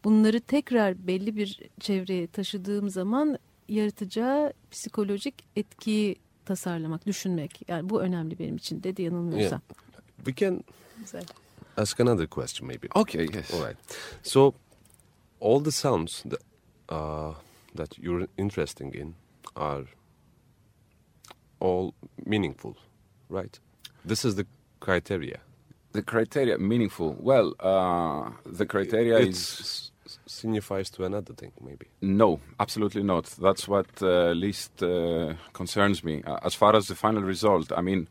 [0.03, 3.37] Bunları tekrar belli bir çevreye taşıdığım zaman
[3.69, 7.69] yaratacağı psikolojik etkiyi tasarlamak, düşünmek.
[7.69, 9.61] Yani bu önemli benim için dedi yanılmıyorsam.
[9.69, 10.25] Yeah.
[10.25, 10.63] We can
[10.99, 11.23] Güzel.
[11.77, 12.87] ask another question maybe.
[12.95, 13.53] Okay, yes.
[13.53, 13.77] All right.
[14.23, 14.53] So
[15.41, 16.41] all the sounds that,
[16.89, 17.35] uh,
[17.77, 19.15] that you're interested in
[19.55, 19.85] are
[21.59, 21.91] all
[22.25, 22.73] meaningful,
[23.29, 23.59] right?
[24.07, 24.45] This is the
[24.79, 25.39] criteria.
[25.91, 27.15] The criteria meaningful.
[27.19, 29.91] Well, uh, the criteria it is
[30.25, 31.85] signifies to another thing, maybe.
[32.01, 33.25] No, absolutely not.
[33.41, 36.23] That's what uh, least uh, concerns me.
[36.23, 38.07] Uh, as far as the final result, I mean,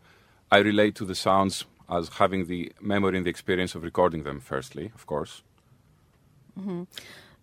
[0.50, 4.40] I relate to the sounds as having the memory and the experience of recording them.
[4.40, 5.42] Firstly, of course.
[6.54, 6.86] Hı hı.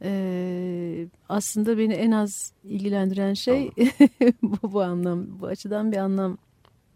[0.02, 3.72] Ee, aslında beni en az ilgilendiren şey
[4.42, 6.38] bu, bu anlam, bu açıdan bir anlam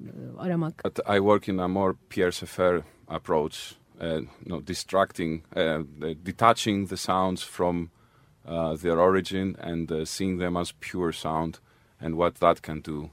[0.02, 0.84] e, aramak.
[0.86, 3.58] But I work in a more Pierre Schaeffer approach,
[4.02, 5.84] uh, know, distracting, uh,
[6.24, 7.90] detaching the sounds from
[8.48, 11.60] uh, their origin and uh, seeing them as pure sound
[12.02, 13.10] and what that can do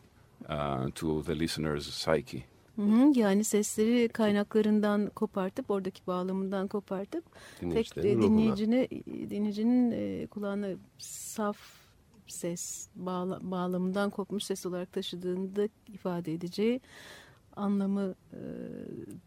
[0.49, 2.45] uh, to the listener's psyche.
[2.77, 7.25] Hı, yani sesleri kaynaklarından kopartıp oradaki bağlamından kopartıp
[7.61, 8.89] tek dinleyicine
[9.31, 10.69] dinleyicinin e, kulağına
[10.99, 11.57] saf
[12.27, 16.81] ses bağla, bağlamından kopmuş ses olarak taşıdığında ifade edeceği
[17.57, 18.39] anlamı e,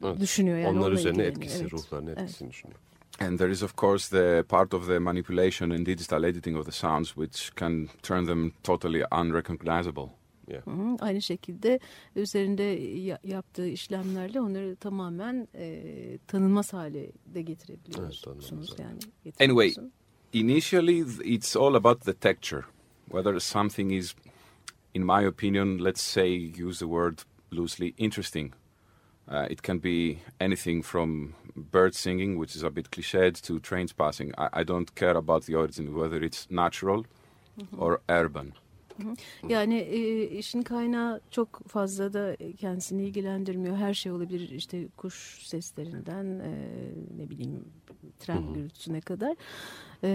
[0.03, 0.19] evet.
[0.19, 0.57] düşünüyor.
[0.57, 1.73] Yani Onlar üzerine etkisi, evet.
[1.73, 2.53] ruhlarına etkisini evet.
[2.53, 2.79] düşünüyor.
[3.19, 6.71] And there is of course the part of the manipulation and digital editing of the
[6.71, 10.09] sounds which can turn them totally unrecognizable.
[10.47, 10.67] Yeah.
[10.67, 10.97] Hı hı.
[10.99, 11.79] Aynı şekilde
[12.15, 15.83] üzerinde ya- yaptığı işlemlerle onları tamamen e,
[16.27, 18.99] tanınmaz hale de getirebiliyorsunuz tanınmaz, yani.
[19.39, 19.73] Anyway,
[20.33, 22.61] initially it's all about the texture.
[23.05, 24.15] Whether something is,
[24.93, 27.19] in my opinion, let's say, use the word
[27.51, 28.53] loosely, interesting.
[29.27, 33.93] Uh, it can be anything from bird singing, which is a bit cliched, to trains
[33.93, 34.31] passing.
[34.37, 37.05] I, I don't care about the origin, whether it's natural
[37.77, 38.53] or urban.
[39.49, 43.77] Yani e, işin kaynağı çok fazla da kendisini ilgilendirmiyor.
[43.77, 46.51] Her şey olabilir işte kuş seslerinden e,
[47.17, 47.65] ne bileyim
[48.19, 49.35] tren gürültüsüne kadar.
[50.03, 50.09] E,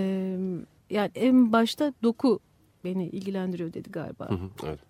[0.91, 2.41] yani en başta doku
[2.85, 4.30] beni ilgilendiriyor dedi galiba.
[4.30, 4.80] Hı hı, evet.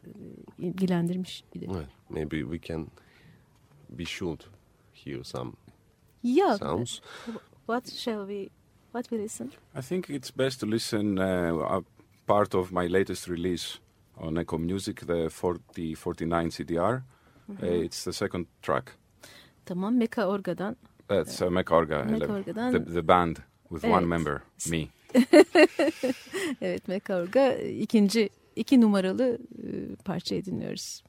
[0.59, 1.67] Ilgilendirmiş bir de.
[1.77, 1.87] Evet.
[2.09, 2.87] Maybe we can,
[3.89, 4.41] we should
[5.05, 5.53] hear some
[6.23, 6.59] Yeah.
[6.59, 7.01] sounds.
[7.67, 8.49] What shall we?
[8.93, 9.51] What we listen?
[9.79, 11.83] I think it's best to listen uh, a
[12.27, 13.79] part of my latest release
[14.17, 17.03] on Echo Music, the 4049 CDR.
[17.63, 18.93] Uh, it's the second track.
[19.67, 20.77] Tamam Meka Orga'dan.
[21.09, 22.73] That's uh, Mekorga, Meka Orga'dan.
[22.73, 24.91] the, the band with one member, me.
[26.61, 31.03] Evet Meka Orga ikinci iki numaralı e, parçayı dinliyoruz.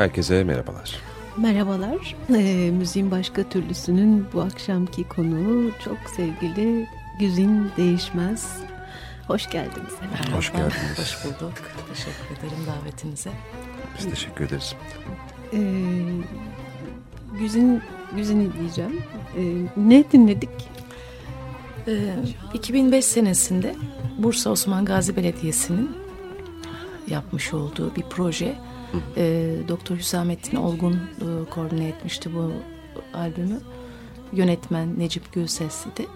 [0.00, 0.96] Herkese merhabalar.
[1.36, 2.16] Merhabalar.
[2.34, 6.88] Ee, müziğin başka türlüsünün bu akşamki konuğu çok sevgili
[7.18, 8.58] Güzin Değişmez.
[9.26, 9.92] Hoş geldiniz.
[10.12, 10.98] Merhaba, Hoş geldiniz.
[10.98, 11.52] Hoş bulduk.
[11.88, 13.30] Teşekkür ederim davetinize.
[13.98, 14.74] Biz teşekkür ederiz.
[15.52, 15.58] Ee,
[17.40, 17.82] Güzin,
[18.16, 19.02] Güzin diyeceğim.
[19.36, 19.42] Ee,
[19.76, 20.70] ne dinledik?
[21.88, 22.14] Ee,
[22.54, 23.74] 2005 senesinde
[24.18, 25.96] Bursa Osman Gazi Belediyesi'nin
[27.08, 28.69] yapmış olduğu bir proje.
[29.16, 32.52] Ee, Doktor Hüsamettin Olgun e, koordine etmişti bu
[33.14, 33.60] albümü.
[34.32, 36.06] Yönetmen Necip Gülses'ti.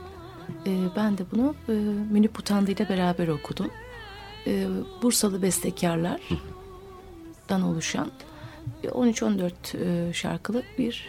[0.67, 1.73] Ee, ben de bunu e,
[2.13, 3.71] Münip Utandı ile beraber okudum.
[4.47, 4.67] Ee,
[5.03, 8.11] Bursalı bestekarlardan oluşan
[8.83, 11.09] e, 13-14 e, şarkılık bir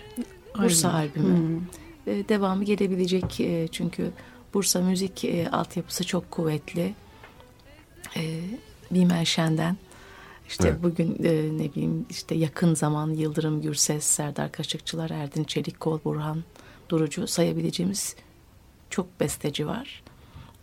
[0.57, 1.37] Bursa albümü.
[1.37, 1.61] Hmm.
[2.07, 4.11] E, devamı gelebilecek e, çünkü
[4.53, 6.93] Bursa müzik e, altyapısı çok kuvvetli.
[8.17, 8.39] E,
[8.91, 9.77] Bimer Şen'den
[10.47, 10.83] işte Evet.
[10.83, 16.43] bugün e, ne bileyim işte yakın zaman Yıldırım Gürses, Serdar Kaşıkçılar, Erdin Çelikkol, Burhan
[16.89, 18.15] Durucu sayabileceğimiz
[18.89, 20.03] çok besteci var.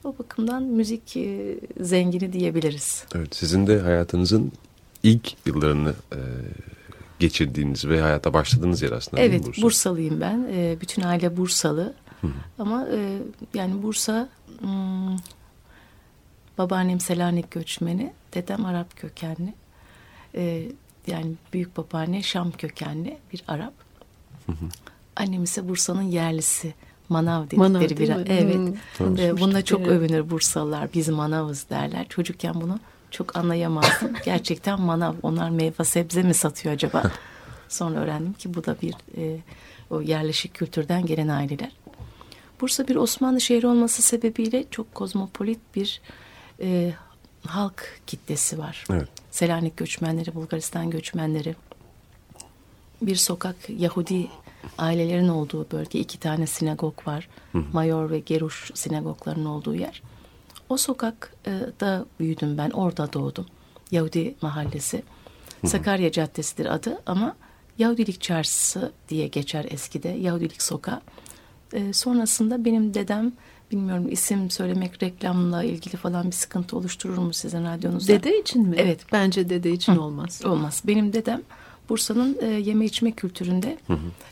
[0.05, 3.05] O bakımdan müzik e, zengini diyebiliriz.
[3.15, 4.53] Evet, sizin de hayatınızın
[5.03, 6.21] ilk yıllarını e,
[7.19, 9.63] geçirdiğiniz ve hayata başladığınız yer aslında Evet, Bursa?
[9.63, 10.47] Bursalıyım ben.
[10.53, 11.95] E, bütün aile Bursalı.
[12.59, 13.19] Ama e,
[13.55, 14.29] yani Bursa
[14.61, 15.17] hmm,
[16.59, 19.55] babaannem Selanik göçmeni, dedem Arap kökenli.
[20.35, 20.69] E,
[21.07, 23.73] yani büyük babaanne Şam kökenli bir Arap.
[25.17, 26.75] Annem ise Bursa'nın yerlisi.
[27.09, 28.55] Manav dedikleri Manav bir evet.
[28.55, 29.91] Hmm, E, konuşmuştuk, bununla çok evet.
[29.91, 30.89] övünür Bursalılar.
[30.95, 32.09] Biz manavız derler.
[32.09, 32.79] Çocukken bunu
[33.11, 34.13] çok anlayamazdım.
[34.25, 35.15] Gerçekten manav.
[35.23, 37.03] Onlar meyve sebze mi satıyor acaba?
[37.69, 39.39] Sonra öğrendim ki bu da bir e,
[39.91, 41.73] o yerleşik kültürden gelen aileler.
[42.61, 46.01] Bursa bir Osmanlı şehri olması sebebiyle çok kozmopolit bir
[46.61, 46.93] e,
[47.47, 48.85] halk kitlesi var.
[48.91, 49.09] Evet.
[49.33, 51.57] Selanik göçmenleri, Bulgaristan göçmenleri.
[53.03, 54.29] Bir sokak Yahudi
[54.79, 55.99] ailelerin olduğu bölge.
[55.99, 57.29] iki tane sinagog var.
[57.73, 60.03] Mayor ve Geruş sinagoglarının olduğu yer.
[60.69, 62.71] O sokakta büyüdüm ben.
[62.71, 63.47] Orada doğdum.
[63.91, 65.03] Yahudi mahallesi.
[65.67, 67.37] Sakarya Caddesi'dir adı ama
[67.79, 70.09] Yahudilik Çarşısı diye geçer eskide.
[70.09, 71.01] Yahudilik Sokağı.
[71.73, 73.33] Ee, sonrasında benim dedem
[73.73, 78.13] bilmiyorum isim söylemek reklamla ilgili falan bir sıkıntı oluşturur mu sizin radyonuzda?
[78.13, 78.77] Dede için mi?
[78.79, 79.01] Evet.
[79.13, 80.01] Bence dede için Hı.
[80.01, 80.43] olmaz.
[80.45, 80.83] Olmaz.
[80.87, 81.43] Benim dedem
[81.89, 83.79] Bursa'nın e, yeme içme kültüründe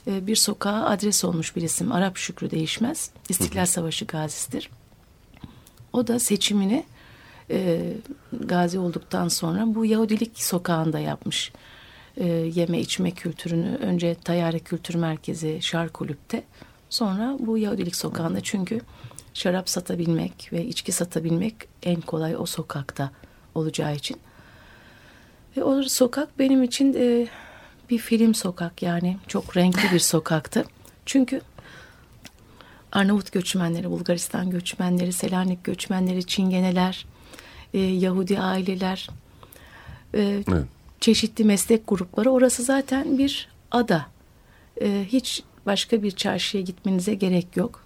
[0.06, 1.92] e, bir sokağa adres olmuş bir isim.
[1.92, 3.10] Arap Şükrü değişmez.
[3.28, 4.70] İstiklal Savaşı gazisidir.
[5.92, 6.84] O da seçimini
[7.50, 7.92] e,
[8.32, 11.52] gazi olduktan sonra bu Yahudilik sokağında yapmış.
[12.16, 16.42] E, yeme içme kültürünü önce Tayyare Kültür Merkezi Şar Kulüp'te
[16.90, 18.80] sonra bu Yahudilik sokağında çünkü
[19.34, 23.10] şarap satabilmek ve içki satabilmek en kolay o sokakta
[23.54, 24.16] olacağı için.
[25.56, 27.28] Ve o sokak benim için e,
[27.90, 30.64] bir film sokak yani çok renkli bir sokaktı.
[31.06, 31.40] Çünkü
[32.92, 37.06] Arnavut göçmenleri, Bulgaristan göçmenleri, Selanik göçmenleri, Çingeneler,
[37.74, 39.08] e, Yahudi aileler,
[40.14, 40.64] e, Evet.
[41.00, 42.30] çeşitli meslek grupları.
[42.30, 44.06] Orası zaten bir ada.
[44.82, 47.84] E, hiç başka bir çarşıya gitmenize gerek yok.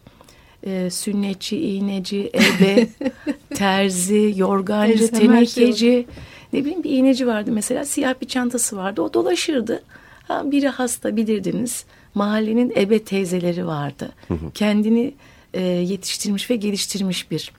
[0.67, 2.89] E, sünnetçi, iğneci, ebe,
[3.55, 6.07] terzi, yorgancı, şey tenekeci.
[6.53, 9.03] Ne bileyim bir iğneci vardı mesela siyah bir çantası vardı.
[9.03, 9.83] O dolaşırdı.
[10.29, 11.85] Ha, biri hasta bilirdiniz.
[12.15, 14.13] Mahallenin ebe teyzeleri vardı.
[14.55, 15.15] Kendini
[15.55, 17.53] e, yetiştirmiş ve geliştirmiş bir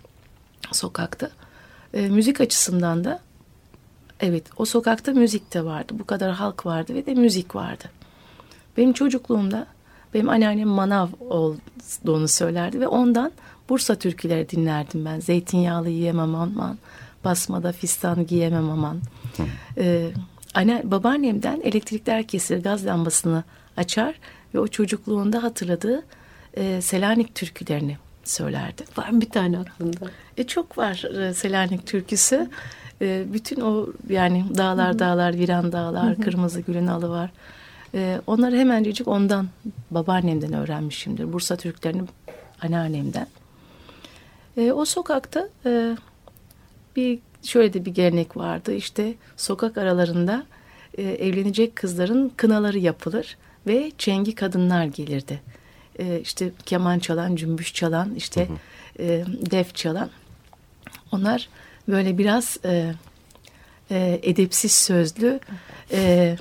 [0.72, 1.30] sokakta.
[1.94, 3.20] E, müzik açısından da
[4.20, 5.94] evet o sokakta müzik de vardı.
[6.00, 7.84] Bu kadar halk vardı ve de müzik vardı.
[8.78, 9.68] Benim çocukluğumda
[10.14, 13.32] benim anneannem manav olduğunu söylerdi ve ondan
[13.70, 15.20] Bursa türküleri dinlerdim ben.
[15.20, 16.78] Zeytinyağlı yiyemem aman,
[17.24, 19.02] basmada fistan giyemem aman.
[19.78, 20.12] Ee,
[20.54, 23.44] anne, babaannemden elektrikler kesilir, gaz lambasını
[23.78, 24.16] açar
[24.54, 26.04] ve o çocukluğunda hatırladığı
[26.54, 28.84] e, Selanik türkülerini söylerdi.
[28.98, 30.06] Var mı bir tane aklında?
[30.38, 32.50] E, çok var e, Selanik türküsü.
[33.02, 37.32] E, bütün o yani dağlar dağlar, viran dağlar, kırmızı gülün alı var.
[37.96, 39.48] E, onları hemencecik ondan,
[39.92, 41.34] babaannemden öğrenmişimdir.
[41.34, 42.02] Bursa Türklerini
[42.62, 43.28] anneannemden.
[44.58, 45.98] E, o sokakta e,
[46.96, 48.74] bir şöyle de bir gelenek vardı.
[48.74, 50.46] İşte sokak aralarında
[50.98, 53.38] e, evlenecek kızların kınaları yapılır
[53.68, 55.42] ve çengi kadınlar gelirdi.
[56.00, 58.48] E, işte keman çalan, cümbüş çalan, işte
[59.00, 60.10] e, def çalan.
[61.12, 61.50] Onlar
[61.88, 62.94] böyle biraz e,
[63.92, 65.40] e, edepsiz sözlü
[65.92, 66.36] e,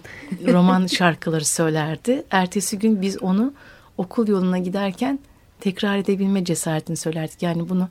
[0.47, 2.23] roman şarkıları söylerdi.
[2.31, 3.53] Ertesi gün biz onu
[3.99, 5.19] okul yoluna giderken
[5.61, 7.43] tekrar edebilme cesaretini söylerdik.
[7.43, 7.89] Yani bunu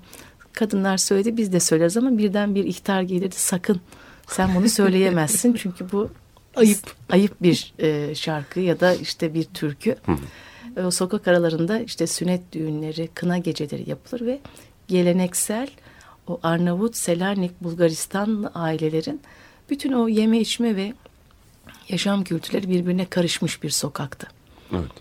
[0.54, 3.82] kadınlar söyledi biz de söyleriz ama birden bir ihtar gelirdi sakın
[4.28, 6.10] sen bunu söyleyemezsin çünkü bu
[6.56, 6.80] ayıp
[7.10, 9.96] ayıp bir e, şarkı ya da işte bir türkü.
[10.78, 14.40] E, o sokak aralarında işte sünnet düğünleri, kına geceleri yapılır ve
[14.88, 15.68] geleneksel
[16.28, 19.22] o Arnavut, Selanik, Bulgaristan ailelerin
[19.74, 20.94] bütün o yeme içme ve
[21.90, 24.28] yaşam kültürleri birbirine karışmış bir sokaktı.
[24.72, 24.92] Evet.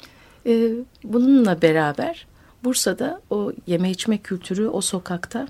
[0.47, 0.71] E,
[1.05, 2.27] bununla beraber
[2.65, 5.49] Bursa'da o yeme içme kültürü o sokakta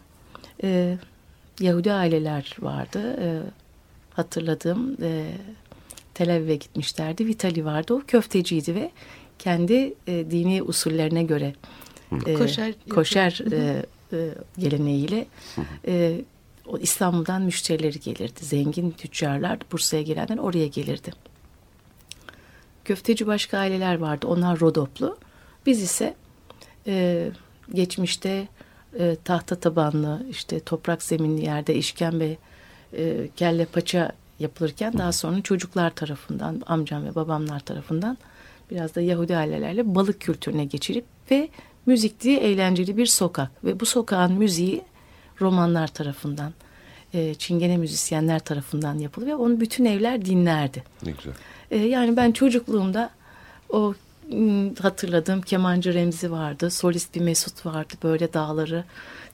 [0.63, 0.99] e,
[1.61, 3.17] Yahudi aileler vardı.
[3.21, 3.41] E,
[4.15, 5.31] hatırladığım e,
[6.15, 7.27] Tel Aviv'e gitmişlerdi.
[7.27, 7.95] Vitali vardı.
[7.95, 8.91] O köfteciydi ve
[9.39, 11.55] kendi e, dini usullerine göre
[12.27, 15.27] e, Koşer koşer e, e, geleneğiyle
[15.87, 16.21] e,
[16.81, 18.45] İstanbul'dan müşterileri gelirdi.
[18.45, 21.13] Zengin tüccarlar Bursa'ya gelenler oraya gelirdi.
[22.85, 24.27] Köfteci başka aileler vardı.
[24.27, 25.17] Onlar Rodoplu.
[25.67, 26.15] Biz ise
[26.87, 27.29] e,
[27.75, 28.49] geçmişte
[28.99, 32.37] e, tahta tabanlı işte toprak zeminli yerde işkembe
[32.97, 38.19] e, kelle paça yapılırken daha sonra çocuklar tarafından amcam ve babamlar tarafından
[38.71, 41.49] biraz da Yahudi ailelerle balık kültürüne geçirip ve
[41.87, 44.83] müzikli eğlenceli bir sokak ve bu sokağın müziği
[45.41, 46.53] romanlar tarafından
[47.15, 50.85] e, çingene müzisyenler tarafından yapılır ve onu bütün evler dinlerdi.
[51.03, 51.33] Ne güzel.
[51.71, 53.11] E, yani ben çocukluğumda
[53.71, 53.95] o
[54.33, 56.71] m, hatırladığım kemancı Remzi vardı.
[56.71, 57.95] Solist bir Mesut vardı.
[58.03, 58.85] Böyle dağları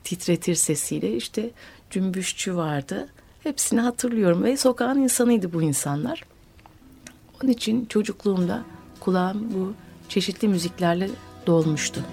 [0.04, 1.16] titretir sesiyle.
[1.16, 1.50] İşte
[1.90, 3.08] cümbüşçü vardı.
[3.42, 6.24] Hepsini hatırlıyorum ve sokağın insanıydı bu insanlar.
[7.42, 8.62] Onun için çocukluğumda
[9.00, 9.74] kulağım bu
[10.08, 11.08] çeşitli müziklerle
[11.46, 12.04] dolmuştu.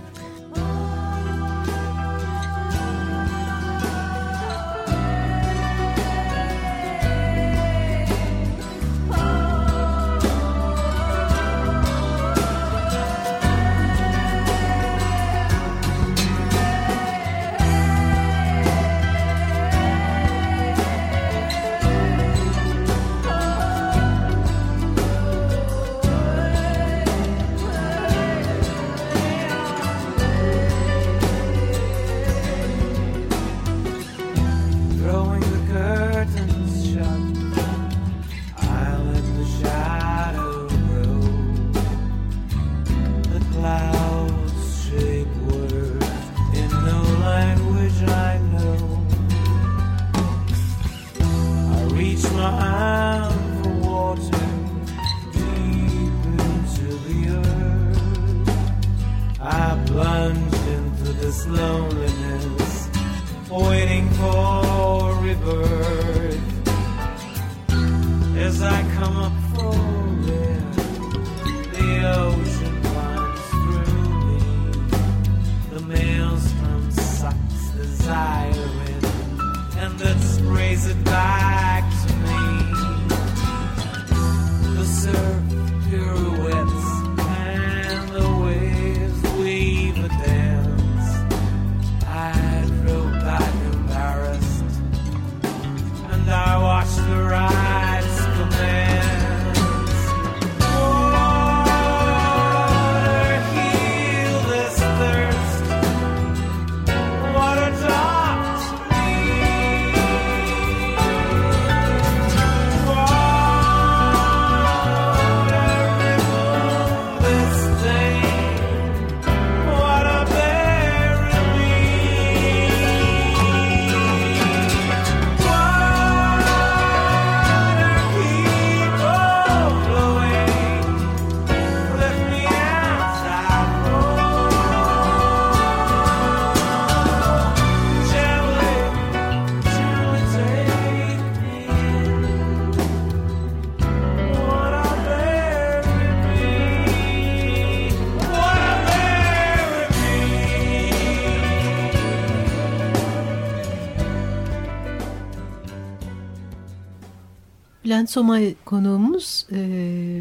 [158.15, 159.57] Somay konuğumuz e,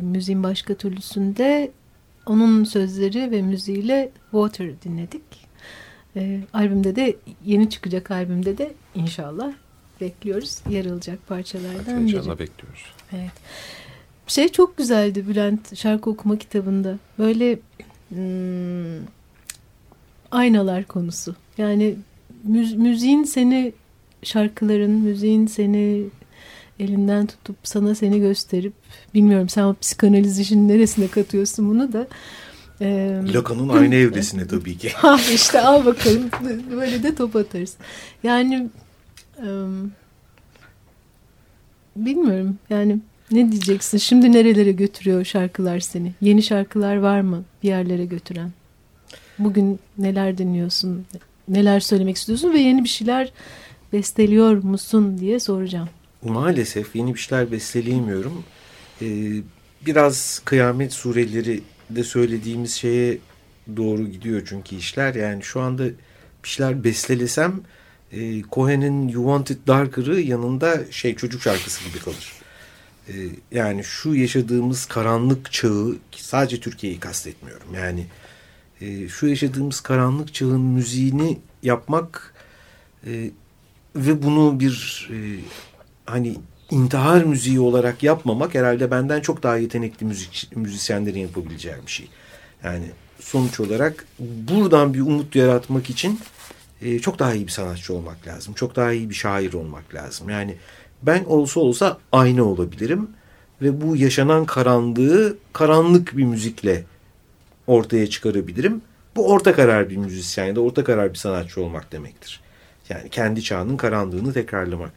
[0.02, 1.70] müziğin başka türlüsünde
[2.26, 5.22] onun sözleri ve müziğiyle Water dinledik.
[6.16, 9.52] E, albümde de yeni çıkacak albümde de inşallah
[10.00, 10.60] bekliyoruz.
[10.70, 12.12] Yer alacak parçalardan biri.
[12.12, 12.84] Heyecanla bekliyoruz.
[13.12, 13.32] Evet.
[14.26, 16.98] Şey çok güzeldi Bülent şarkı okuma kitabında.
[17.18, 17.58] Böyle
[18.08, 19.06] hmm,
[20.30, 21.36] aynalar konusu.
[21.58, 21.96] Yani
[22.48, 23.72] müz- müziğin seni
[24.22, 26.04] şarkıların, müziğin seni
[26.80, 28.72] elinden tutup sana seni gösterip
[29.14, 32.06] bilmiyorum sen o psikanaliz işinin neresine katıyorsun bunu da.
[32.80, 34.90] Ee, Lacan'ın aynı evresine tabii ki.
[34.90, 36.30] ha işte al bakalım
[36.70, 37.76] böyle de top atarız.
[38.22, 38.68] Yani
[39.42, 39.92] ım,
[41.96, 42.98] bilmiyorum yani
[43.30, 43.98] ne diyeceksin?
[43.98, 46.12] Şimdi nerelere götürüyor şarkılar seni?
[46.20, 48.50] Yeni şarkılar var mı bir yerlere götüren?
[49.38, 51.06] Bugün neler dinliyorsun?
[51.48, 53.32] Neler söylemek istiyorsun ve yeni bir şeyler
[53.92, 55.88] besteliyor musun diye soracağım.
[56.24, 58.44] Maalesef yeni bir şeyler besteleyemiyorum.
[59.02, 59.06] Ee,
[59.86, 61.60] biraz kıyamet sureleri
[61.90, 63.18] de söylediğimiz şeye
[63.76, 65.14] doğru gidiyor çünkü işler.
[65.14, 65.84] Yani şu anda
[66.44, 67.60] bir şeyler bestelesem
[68.12, 72.32] e, Cohen'in You Want It Darker'ı yanında şey çocuk şarkısı gibi kalır.
[73.08, 73.12] E,
[73.52, 77.74] yani şu yaşadığımız karanlık çağı sadece Türkiye'yi kastetmiyorum.
[77.74, 78.06] Yani
[78.80, 82.34] e, şu yaşadığımız karanlık çağın müziğini yapmak
[83.06, 83.30] e,
[83.96, 85.16] ve bunu bir e,
[86.06, 86.36] hani
[86.70, 92.08] intihar müziği olarak yapmamak herhalde benden çok daha yetenekli müzik müzisyenlerin yapabileceği bir şey.
[92.64, 92.84] Yani
[93.20, 96.20] sonuç olarak buradan bir umut yaratmak için
[96.82, 98.54] e, çok daha iyi bir sanatçı olmak lazım.
[98.54, 100.30] Çok daha iyi bir şair olmak lazım.
[100.30, 100.56] Yani
[101.02, 103.08] ben olsa olsa aynı olabilirim
[103.62, 106.84] ve bu yaşanan karanlığı karanlık bir müzikle
[107.66, 108.82] ortaya çıkarabilirim.
[109.16, 112.40] Bu orta karar bir müzisyen ya da orta karar bir sanatçı olmak demektir.
[112.88, 114.92] Yani kendi çağının karanlığını tekrarlamak.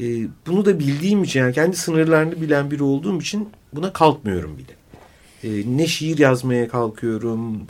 [0.00, 4.72] Ee, bunu da bildiğim için yani kendi sınırlarını bilen biri olduğum için buna kalkmıyorum bile.
[5.44, 7.62] Ee, ne şiir yazmaya kalkıyorum,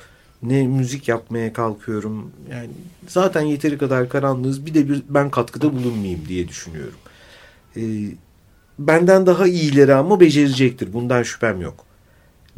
[0.43, 2.33] ne müzik yapmaya kalkıyorum.
[2.51, 2.71] Yani
[3.09, 6.99] zaten yeteri kadar karanlığız bir de bir ben katkıda bulunmayayım diye düşünüyorum.
[7.77, 7.81] Ee,
[8.79, 10.93] benden daha iyileri ama becerecektir.
[10.93, 11.85] Bundan şüphem yok.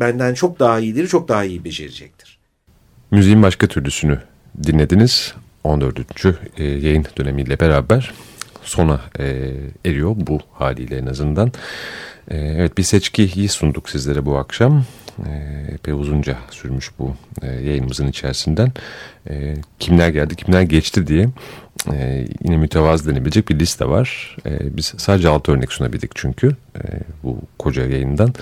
[0.01, 2.39] Benden çok daha iyileri çok daha iyi becerecektir.
[3.11, 4.19] Müziğin başka türlüsünü
[4.63, 5.35] dinlediniz.
[5.65, 5.99] 14.
[6.57, 8.13] E, yayın dönemiyle beraber
[8.63, 9.53] sona e,
[9.85, 11.53] eriyor bu haliyle en azından.
[12.29, 14.85] E, evet bir seçkiyi sunduk sizlere bu akşam.
[15.27, 15.31] E,
[15.75, 18.73] epey uzunca sürmüş bu e, yayınımızın içerisinden.
[19.31, 21.29] E, kimler geldi kimler geçti diye
[21.93, 24.37] e, yine mütevazı denebilecek bir liste var.
[24.47, 26.83] E, biz sadece 6 örnek sunabildik çünkü e,
[27.23, 28.35] bu koca yayından.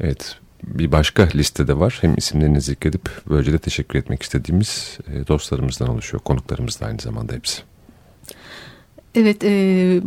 [0.00, 1.98] Evet bir başka listede var.
[2.00, 6.22] Hem isimlerini zikredip böylece de teşekkür etmek istediğimiz e, dostlarımızdan oluşuyor.
[6.22, 7.62] Konuklarımız da aynı zamanda hepsi.
[9.16, 10.00] Evet e,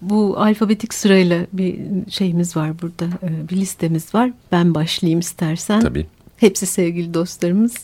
[0.00, 1.76] bu alfabetik sırayla bir
[2.10, 3.04] şeyimiz var burada.
[3.04, 4.30] E, bir listemiz var.
[4.52, 5.80] Ben başlayayım istersen.
[5.80, 6.06] Tabii.
[6.36, 7.74] Hepsi sevgili dostlarımız.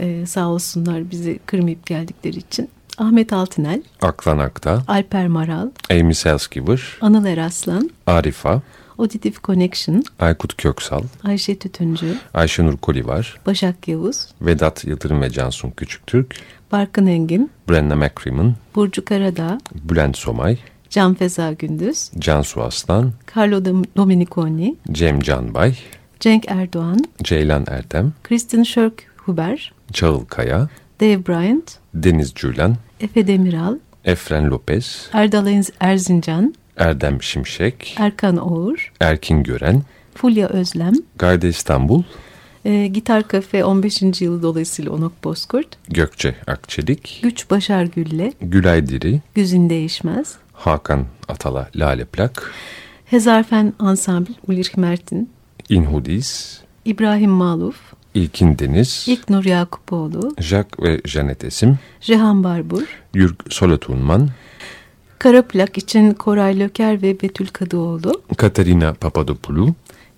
[0.00, 2.68] E, sağ olsunlar bizi kırmayıp geldikleri için.
[2.98, 3.82] Ahmet Altınel.
[4.02, 4.82] Aklan Akta.
[4.88, 5.68] Alper Maral.
[5.90, 6.82] Amy Selskiver.
[7.00, 7.90] Anıl Eraslan.
[8.06, 8.62] Arifa.
[8.98, 10.02] Auditive Connection.
[10.18, 11.02] Aykut Köksal.
[11.24, 12.14] Ayşe Tütüncü.
[12.34, 13.40] Ayşenur Kolivar.
[13.46, 14.28] Başak Yavuz.
[14.40, 16.36] Vedat Yıldırım ve Cansun Küçüktürk.
[16.72, 17.50] Barkın Engin.
[17.70, 18.54] Brenna McCrimmon.
[18.74, 19.58] Burcu Karadağ.
[19.74, 20.58] Bülent Somay.
[20.90, 22.10] Can Feza Gündüz.
[22.18, 23.12] Cansu Aslan.
[23.36, 23.64] Carlo
[23.96, 24.76] Dominiconi.
[24.92, 25.74] Cem Canbay.
[26.20, 27.04] Cenk Erdoğan.
[27.22, 28.12] Ceylan Erdem.
[28.22, 29.72] Kristin Şörk Huber.
[29.92, 30.68] Çağıl Kaya.
[31.00, 31.78] Dave Bryant.
[31.94, 32.76] Deniz Cülen.
[33.00, 33.78] Efe Demiral.
[34.04, 35.08] Efren Lopez.
[35.12, 36.54] Erdal Erzincan.
[36.76, 37.94] Erdem Şimşek.
[37.98, 38.92] Erkan Oğur.
[39.00, 39.82] Erkin Gören.
[40.14, 40.92] Fulya Özlem.
[41.18, 42.02] Gayde İstanbul.
[42.64, 44.02] E, Gitar Kafe 15.
[44.20, 45.66] yılı dolayısıyla Onok Bozkurt.
[45.88, 47.20] Gökçe Akçelik.
[47.22, 48.32] Güç Başar Gülle.
[48.40, 49.20] Gülay Diri.
[49.34, 50.34] Güzin Değişmez.
[50.52, 52.52] Hakan Atala Lale Plak.
[53.06, 55.30] Hezarfen Ensemble Ulrich Mertin.
[55.68, 56.60] İnhudiz.
[56.84, 57.76] İbrahim Maluf.
[58.14, 59.04] İlkin Deniz.
[59.08, 60.34] İlknur Yakupoğlu.
[60.38, 61.78] Jack ve Janet Esim.
[62.08, 62.82] Rehan Barbur.
[63.14, 64.28] Yürg Solatunman.
[65.24, 68.22] Kara plak için Koray Löker ve Betül Kadıoğlu.
[68.36, 69.74] Katerina Papadopoulou.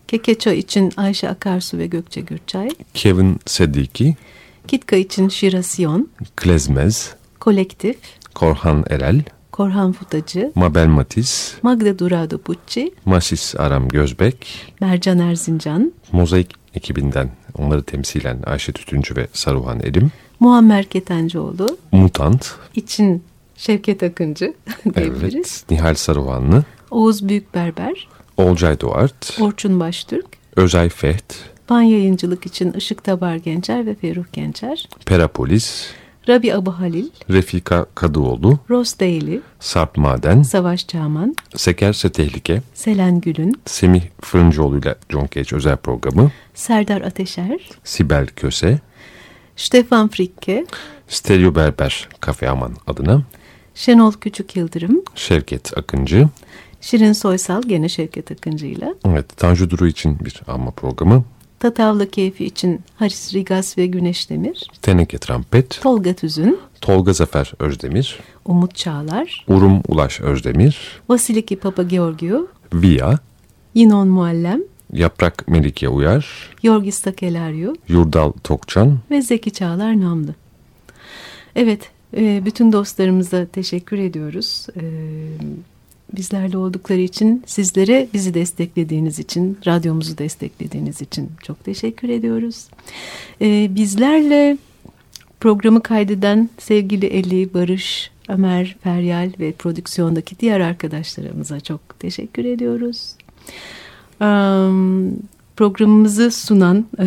[0.09, 2.69] Kekeço için Ayşe Akarsu ve Gökçe Gürçay.
[2.95, 4.17] Kevin Sediki.
[4.69, 6.09] Kitka için Şira Siyon.
[6.37, 7.15] Klezmez.
[7.41, 7.97] Kolektif.
[8.35, 9.23] Korhan Erel.
[9.53, 10.53] Korhan Futacı.
[10.55, 11.55] Mabel Matiz.
[11.63, 12.95] Magda Durado Pucci.
[13.05, 14.47] Masis Aram Gözbek.
[14.81, 15.93] Mercan Erzincan.
[16.13, 20.11] Mozaik ekibinden onları temsilen Ayşe Tütüncü ve Saruhan Erim.
[20.41, 21.79] Muammer Ketencoğlu.
[21.93, 22.55] Mutant.
[22.75, 23.23] İçin
[23.57, 24.55] Şevket Akıncı
[24.97, 25.35] diyebiliriz.
[25.35, 25.71] Evet.
[25.71, 26.65] Nihal Saruhanlı.
[26.91, 28.09] Oğuz Büyükberber.
[28.37, 29.39] Olcay Doğart.
[29.41, 30.27] Orçun Baştürk.
[30.57, 31.35] Özay Feht.
[31.71, 34.89] Van yayıncılık için Işık Tabar Gencer ve Ferruh Gencer.
[35.07, 35.87] Perapolis.
[36.29, 43.61] Rabi Abu Halil, Refika Kadıoğlu, Ross Daly, Sarp Maden, Savaş Çağman, Sekerse Tehlike, Selen Gülün,
[43.67, 48.79] Semih Fırıncıoğlu ile John Cage özel programı, Serdar Ateşer, Sibel Köse,
[49.57, 50.67] Stefan Fricke,
[51.09, 53.23] Stereo Berber Kafe Aman adına,
[53.77, 56.29] Şenol Küçük Yıldırım, Şevket Akıncı,
[56.81, 61.25] Şirin Soysal gene Şevket Akıncı ile, evet Tanju Duru için bir anma programı,
[61.59, 68.19] Tatavla Keyfi için Haris Rigas ve Güneş Demir, Teneke Trampet, Tolga Tüzün, Tolga Zafer Özdemir,
[68.45, 73.19] Umut Çağlar, Urum Ulaş Özdemir, Vasiliki Papa Georgiou, Via,
[73.75, 74.63] Yinon Muallem,
[74.93, 80.35] Yaprak Melike Uyar, Yorgis Takelaryo Yurdal Tokçan, ve Zeki Çağlar Namlı.
[81.57, 84.67] Evet, e, bütün dostlarımıza teşekkür ediyoruz.
[84.77, 84.83] E,
[86.17, 92.69] bizlerle oldukları için, sizlere bizi desteklediğiniz için, radyomuzu desteklediğiniz için çok teşekkür ediyoruz.
[93.41, 94.57] E, bizlerle
[95.41, 103.15] programı kaydeden sevgili Eli, Barış, Ömer, Feryal ve prodüksiyondaki diğer arkadaşlarımıza çok teşekkür ediyoruz.
[104.21, 105.17] Um,
[105.57, 106.87] programımızı sunan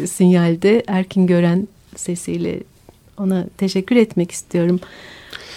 [0.00, 2.60] e, sinyalde Erkin Gören sesiyle
[3.18, 4.80] ona teşekkür etmek istiyorum.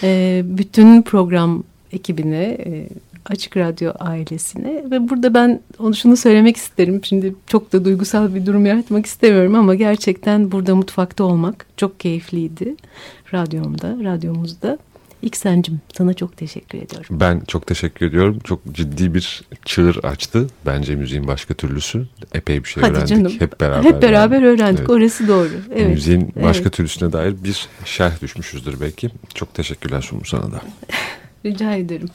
[0.02, 2.88] E, bütün program ekibine, e,
[3.26, 7.00] Açık Radyo ailesine ve burada ben onu şunu söylemek isterim.
[7.04, 12.76] Şimdi çok da duygusal bir durum yaratmak istemiyorum ama gerçekten burada mutfakta olmak çok keyifliydi.
[13.34, 14.78] Radyomda, radyomuzda.
[15.22, 17.20] İksen'cim sana çok teşekkür ediyorum.
[17.20, 18.38] Ben çok teşekkür ediyorum.
[18.44, 20.46] Çok ciddi bir çığır açtı.
[20.66, 22.06] Bence müziğin başka türlüsü.
[22.34, 23.08] Epey bir şey Hadi öğrendik.
[23.08, 23.32] canım.
[23.38, 23.84] Hep beraber.
[23.84, 24.46] Hep beraber yani.
[24.46, 24.78] öğrendik.
[24.80, 24.90] Evet.
[24.90, 25.50] Orası doğru.
[25.74, 25.88] Evet.
[25.88, 26.72] Müziğin başka Evet.
[26.72, 29.10] türlüsüne dair bir şerh düşmüşüzdür belki.
[29.34, 30.60] Çok teşekkürler Sumru sana da.
[31.46, 32.08] Rica ederim.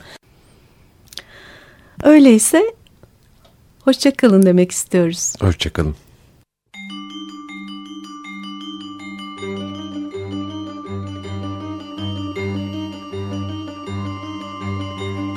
[2.03, 2.63] Öyleyse
[3.79, 5.33] hoşça kalın demek istiyoruz.
[5.41, 5.95] Hoşçakalın.